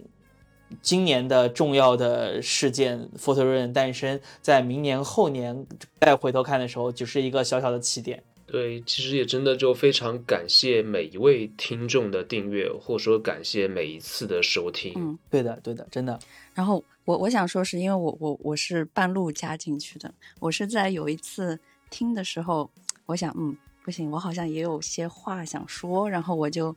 [0.82, 5.68] 今年的重要的事件 “Photo Run” 诞生，在明年后年
[6.00, 8.24] 再回头看的时候，只是一个小小的起点。
[8.48, 14.94] 对，其实也真的就非常感谢每一位听众的订阅，或者说感谢每一次的收听。
[14.96, 16.20] 嗯，对的，对的，真的。
[16.54, 22.70] 然后我我想说，是因为我我我是半路加进去的，我是在有一次听的时候。
[23.06, 26.76] 我想，嗯，不行，我好像也有些话想说，然后我就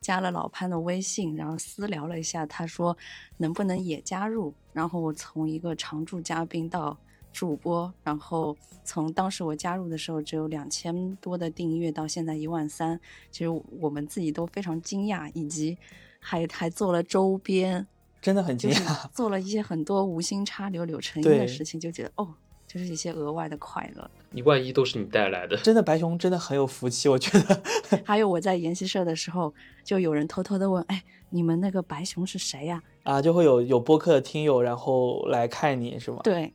[0.00, 2.96] 加了老潘的微信，然后私聊了一下，他说
[3.38, 6.96] 能不能也加入，然后我从一个常驻嘉宾到
[7.32, 12.98] 主播，然后从当时我加入的时候只有两千多的订阅，到现在一万三，
[13.30, 13.48] 其实
[13.80, 15.76] 我们自己都非常惊讶，以及
[16.18, 17.86] 还还做了周边，
[18.20, 22.34] 真的很惊讶，做了一些很多无心插柳柳成荫的事情，就觉得哦。
[22.76, 27.62] 就是一些额外的快乐，你万一都是你带来的，真的白熊真的很有福气，我觉得。
[28.04, 32.82] 还有我在研习社的时候，就有人偷偷的问，哎，你们那个白熊是谁呀？
[33.04, 36.20] 啊，就会有有播客的听友，然后来看你是吗？
[36.22, 36.52] 对，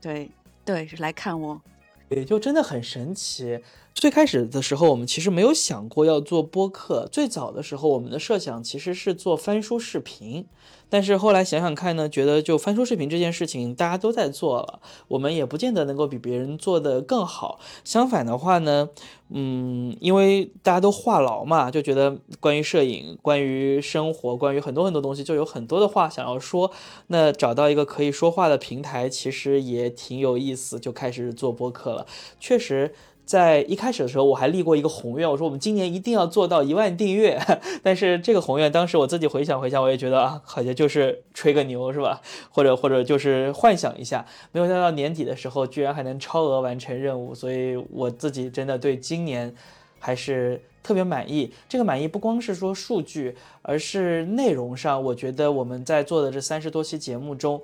[0.00, 0.28] 对，
[0.64, 1.60] 对，是来看我。
[2.08, 3.60] 也就真的很神奇。
[3.94, 7.06] 最开始的时候，我们其实没有想过要做播客。
[7.10, 10.46] 最早的时候，我们的设想其实是做翻书视频。
[10.92, 17.60] 但是后来想想看呢，觉得就翻书视频这件事情，大家都在做了，我们也不见得能够比别人做得更好。
[17.84, 18.88] 相反的话呢，
[19.28, 26.72] 嗯，因为大家都话痨嘛，就觉得关于摄影、关于生活、关于很多很多东西，就有很多的话想要说。
[27.08, 32.06] 那找到一个可以说话的平台，其实也挺有意思，就开始做播客了。
[32.40, 32.94] 确实。
[33.30, 37.40] 在一开始的时候，我还立过一个宏愿，我说我们今年一定要做到一万订阅。
[37.80, 42.20] 但是这个宏愿，当时我自己回想回想，我也觉得啊，好像就是吹个牛是吧？
[42.50, 49.54] 或者或者就是幻想一下，没有想到年底的时候居然还能超额完成任务，所以我自己真的对今年
[50.00, 51.52] 还是特别满意。
[51.68, 57.62] 这个满意不光是说数据，而是内容上，我觉得我们在做的这三十多期节目中，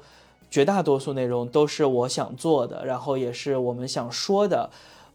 [0.49, 4.71] 绝大多数内容都是我想做的，然后也是我们想说的。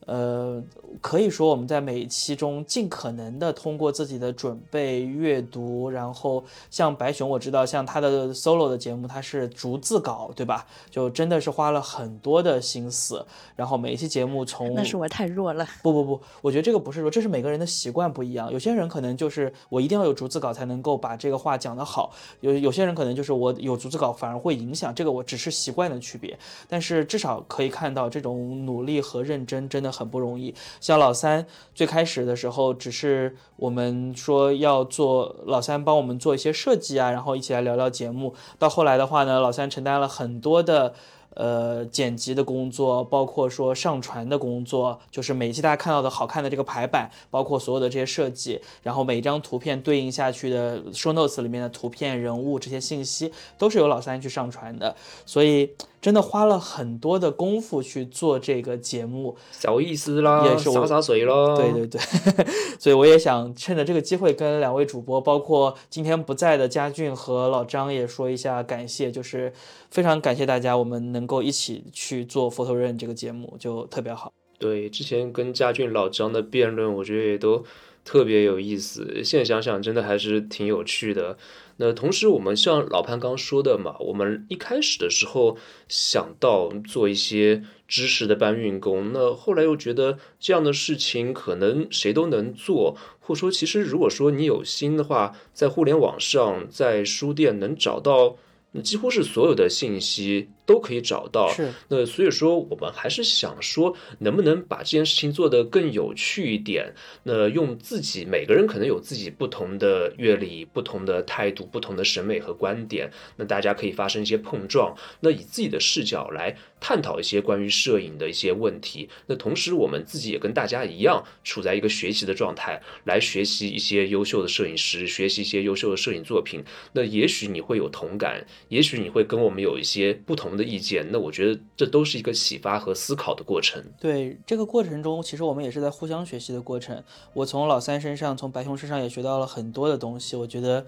[0.08, 0.62] 呃，
[1.00, 10.66] 可以说我们在每一期中尽可能的通过自己的准备、阅读，然后像白熊，我知道像他的 solo 的节目，他是逐字稿，对吧？
[10.90, 13.24] 就真的是花了很多的心思，
[13.56, 15.64] 然后每一期节目从那是我太弱了。
[15.84, 18.52] 不不不，我觉得这个不是弱，这是每个人的习惯不一样。
[18.52, 26.36] 有些人可能就是我一定要有逐字稿才能够把这个话讲得好，有有些人可能就是我有逐字稿反而会影响这个，我只是习惯的区别。
[26.68, 29.91] 但是至少可以看到这种努力和认真真的。
[29.92, 31.46] 很不容易，像老三
[31.76, 38.34] 最开始的时候，只是我们说要做老三帮我们做一些设计啊，然后一起来聊聊节目。
[38.58, 40.94] 到后来的话呢，老三承担了很多的。
[41.34, 54.94] 呃，剪辑的工作，包括说上传的工作，就是每期大家看到的好看的这个排版，包括所有的这些设计，然后每一张图片对应下去的 show notes 里面的图片、人物这些信息，都是由老三去上传的，
[55.26, 61.56] 所以真的花了很多的功夫去做这个节目，小意思啦，也是洒洒水咯。
[61.56, 62.02] 对对对，
[62.78, 69.54] 所以我也想趁着这个机会跟两位主播，包括今天不在的佳俊和老张也说一下感谢，就是
[69.90, 71.22] 非常感谢大家，我们能。
[71.32, 74.34] 够一起去做《Photo Run》这个节目就特别好。
[74.60, 77.64] 对，之前跟嘉俊老张的辩论，我觉得也都
[78.04, 79.24] 特别有意思。
[79.24, 81.38] 现在想想，真的还是挺有趣的。
[81.78, 85.58] 那同时，我们像老潘刚说的嘛，我们一开始的时候
[85.88, 98.38] 想到做一些知识的搬运工，那后来又觉得这样的事情可能谁都能做，或者说，其实如果说你有心的话，在互联网上，在书店能找到。
[98.82, 101.52] 几乎是所有的信息都可以找到。
[101.52, 101.70] 是。
[101.90, 106.94] 那所以说，我们还是想说，能不能把这件事情做得更有趣一点？
[107.24, 114.96] 那用自己每个人可能有自己不同的阅历、不同的态度、不同的审美和观点，那大家可以发生一些碰撞。
[115.20, 119.10] 那以自己的视角来探讨一些关于摄影的一些问题。
[119.28, 126.64] 那同时，我们自己也跟大家一样，处在一个学习的状态，来学习一些优秀的摄影师，学习一些优秀的摄影作品。
[126.94, 131.08] 那也许你会有同感，也许你会跟我们有一些不同的意见。
[131.12, 133.84] 那我觉得这都是一个启发和思考的过程。
[134.00, 137.04] 对这个过程中，其实我们也是在互相学习的过程。
[137.34, 140.36] 我从老三身上，从白熊身上也学到了很多的东西。
[140.36, 140.86] 我觉得，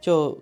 [0.00, 0.38] 就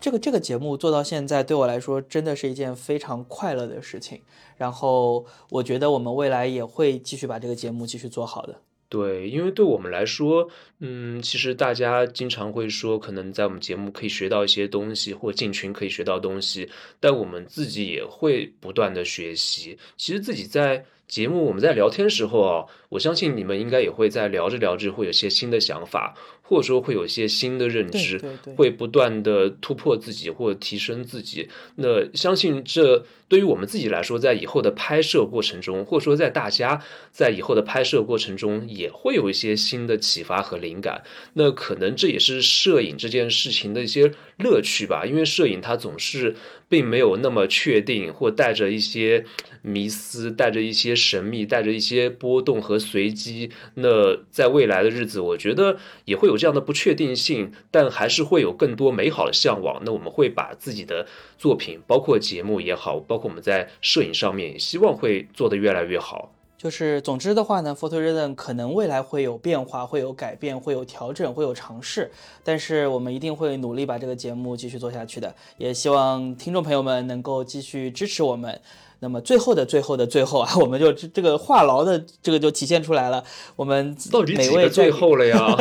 [0.00, 4.20] 这个这个节目做到现在，对我来说真的是一件非常快乐的事情。
[4.56, 8.60] 然后，我觉得我们未来也会继续把这个节目继续做好的。
[8.88, 10.48] 对，因为对我们来说，
[10.78, 16.68] 嗯，其实大家经常会说，可能在我们节目可以学到一些东西，或进群可以学到东西，
[17.00, 19.78] 但我们自己也会不断的学习。
[19.96, 26.14] 其实自己在节目我们在聊天时候啊，我相信你们应该也会在聊着聊着会有些新的想法。
[26.46, 28.20] 或者说会有一些新的认知，
[28.54, 31.48] 会不断的突破自己或提升自己。
[31.76, 41.02] 那相信这对于我们自己来说，在以后的拍摄过程中，或者说在大家在以后的拍摄过程中，也会有一些新的启发和灵感。
[41.32, 46.36] 那可能这也是摄影这件事情的一些乐趣吧，因为摄影它总是
[46.68, 49.24] 并没有那么确定，或带着一些
[49.62, 53.50] 迷思，带着一些神秘，带着一些波动和随机。
[53.74, 56.34] 那在未来的日子，我觉得也会有。
[56.36, 59.80] 这样的不确定性，但还是会有更多美好的向往。
[59.86, 61.06] 那我们会把自己的
[61.38, 66.33] 作品，包括节目也好，包括我们在摄影上面，希望会做得越来越好。
[66.64, 72.10] 就是总之的话呢，Photo Rhythm 可能未来会有变化，会有改变，会有调整，会有尝试。
[72.42, 75.34] 但是我们一定会努力把这个节目继续做下去的。
[75.58, 78.58] 也希望听众朋友们能够继续支持我们。
[79.00, 83.22] 那么最后的最后的最后啊， 我们就这个话痨的这个就体现出来了。
[83.56, 85.54] 我们到底哪个最后了呀？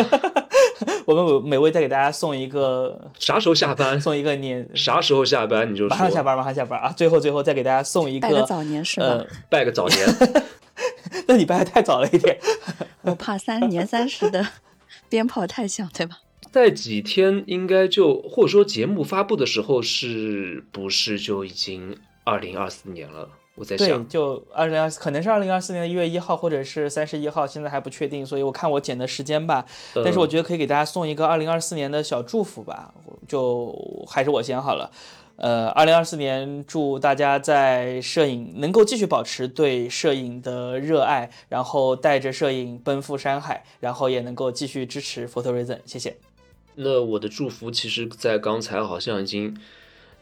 [1.05, 3.99] 我们每位再给大家送一个 啥时候下班？
[3.99, 5.69] 送一个年啥时候下班？
[5.69, 6.93] 你就马上下班，马上下班啊！
[6.95, 9.21] 最后最后再给大家送一个拜个早年是吧？
[9.49, 10.07] 拜个早年，
[11.27, 12.37] 那你拜的太早了一点。
[13.01, 14.45] 我怕三年三十的
[15.09, 16.19] 鞭炮太响，对吧？
[16.51, 23.29] 在几天应该就或者说节目发布的时候，是不是就已经二零二四年了？
[23.55, 29.63] 我在想，对，就二零二四，可能是二零二四年的一月一号，或者是三十一号，现在还不确定，所以我看我剪的时间吧。
[29.93, 32.93] 但是我觉得可以给大家送一个二零二四年的小祝福吧，
[33.27, 33.75] 就
[34.07, 34.91] 还是我先好了。
[35.35, 46.17] 呃，二零二四年祝大家在摄影能够继续保持对摄影的热爱，然后带着摄影奔赴山海，然后也能够继续支持 Photo Reason，谢谢。
[46.75, 49.57] 那我的祝福其实，在刚才好像已经。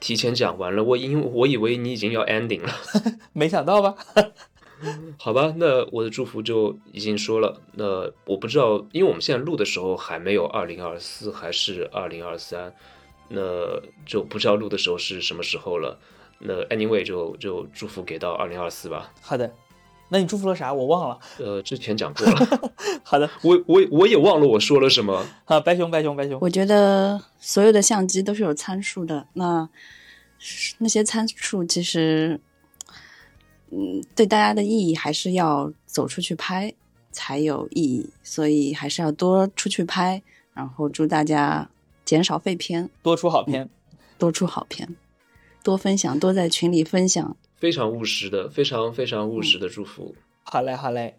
[0.03, 2.73] 提前讲完了，我因我以为你已经要 ending 了，
[3.33, 3.95] 没想到吧？
[5.19, 7.61] 好吧，那我的祝福就已经说了。
[7.73, 12.73] 那我不知道，因为我们现在录的时候还没有二零二四还是二零二三，
[13.31, 13.41] 那
[14.05, 15.99] 就不知道录的时候是什么时候了。
[16.39, 19.11] 那 anyway 就就祝福给到二零二四吧。
[19.21, 19.51] 好的，
[20.09, 20.73] 那你祝福了啥？
[20.73, 21.19] 我忘了。
[21.39, 22.71] 呃，之前讲过了。
[23.03, 25.25] 好的，我我我也忘了我说了什么。
[25.45, 26.37] 啊，白熊白熊白熊。
[26.41, 29.69] 我觉得所有的相机都是有参数的，那。
[30.79, 32.41] 那些参数其实，
[33.69, 36.73] 嗯，对大家的意义还是要走出去拍
[37.11, 40.19] 才有意义，所以还是要多出去拍，
[40.55, 41.69] 然后祝大家
[42.11, 43.69] 减少废片，多出好片，
[44.17, 44.97] 多出好片，
[45.63, 50.13] 多分享，多在群里分享，非常务实的，非常非常务实的祝福。
[50.43, 51.15] 好嘞，好嘞。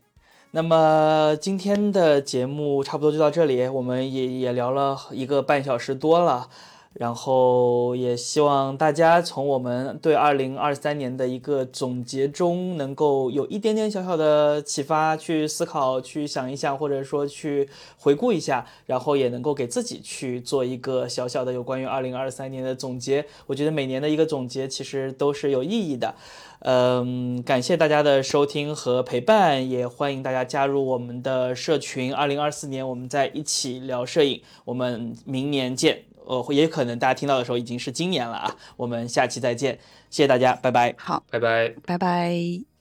[0.50, 6.50] 那么今天的节目差不多就到这里，我们也也聊了一个半小时多了。
[6.94, 23.24] 然后也希望大家从我们对二零二三年的一个总结中，能够有一点点小小的启发，去思考，去想一想，或者说去回顾一下，然后也能够给自己去做一个小小的有关于二零二三年的总结。
[23.46, 26.14] 我觉得每年的一个总结其实都是有意义的。
[26.60, 32.14] 嗯，感谢大家的收听和陪伴，也欢迎大家加入我们的社群。
[32.14, 36.11] 二零二四年我们在一起聊摄影，我们明年见。
[36.26, 38.56] 呃，也可能大家听到的时候已经是今年了啊！
[38.76, 39.78] 我们下期再见，
[40.10, 40.94] 谢谢大家，拜拜。
[40.98, 42.71] 好，拜拜，拜拜。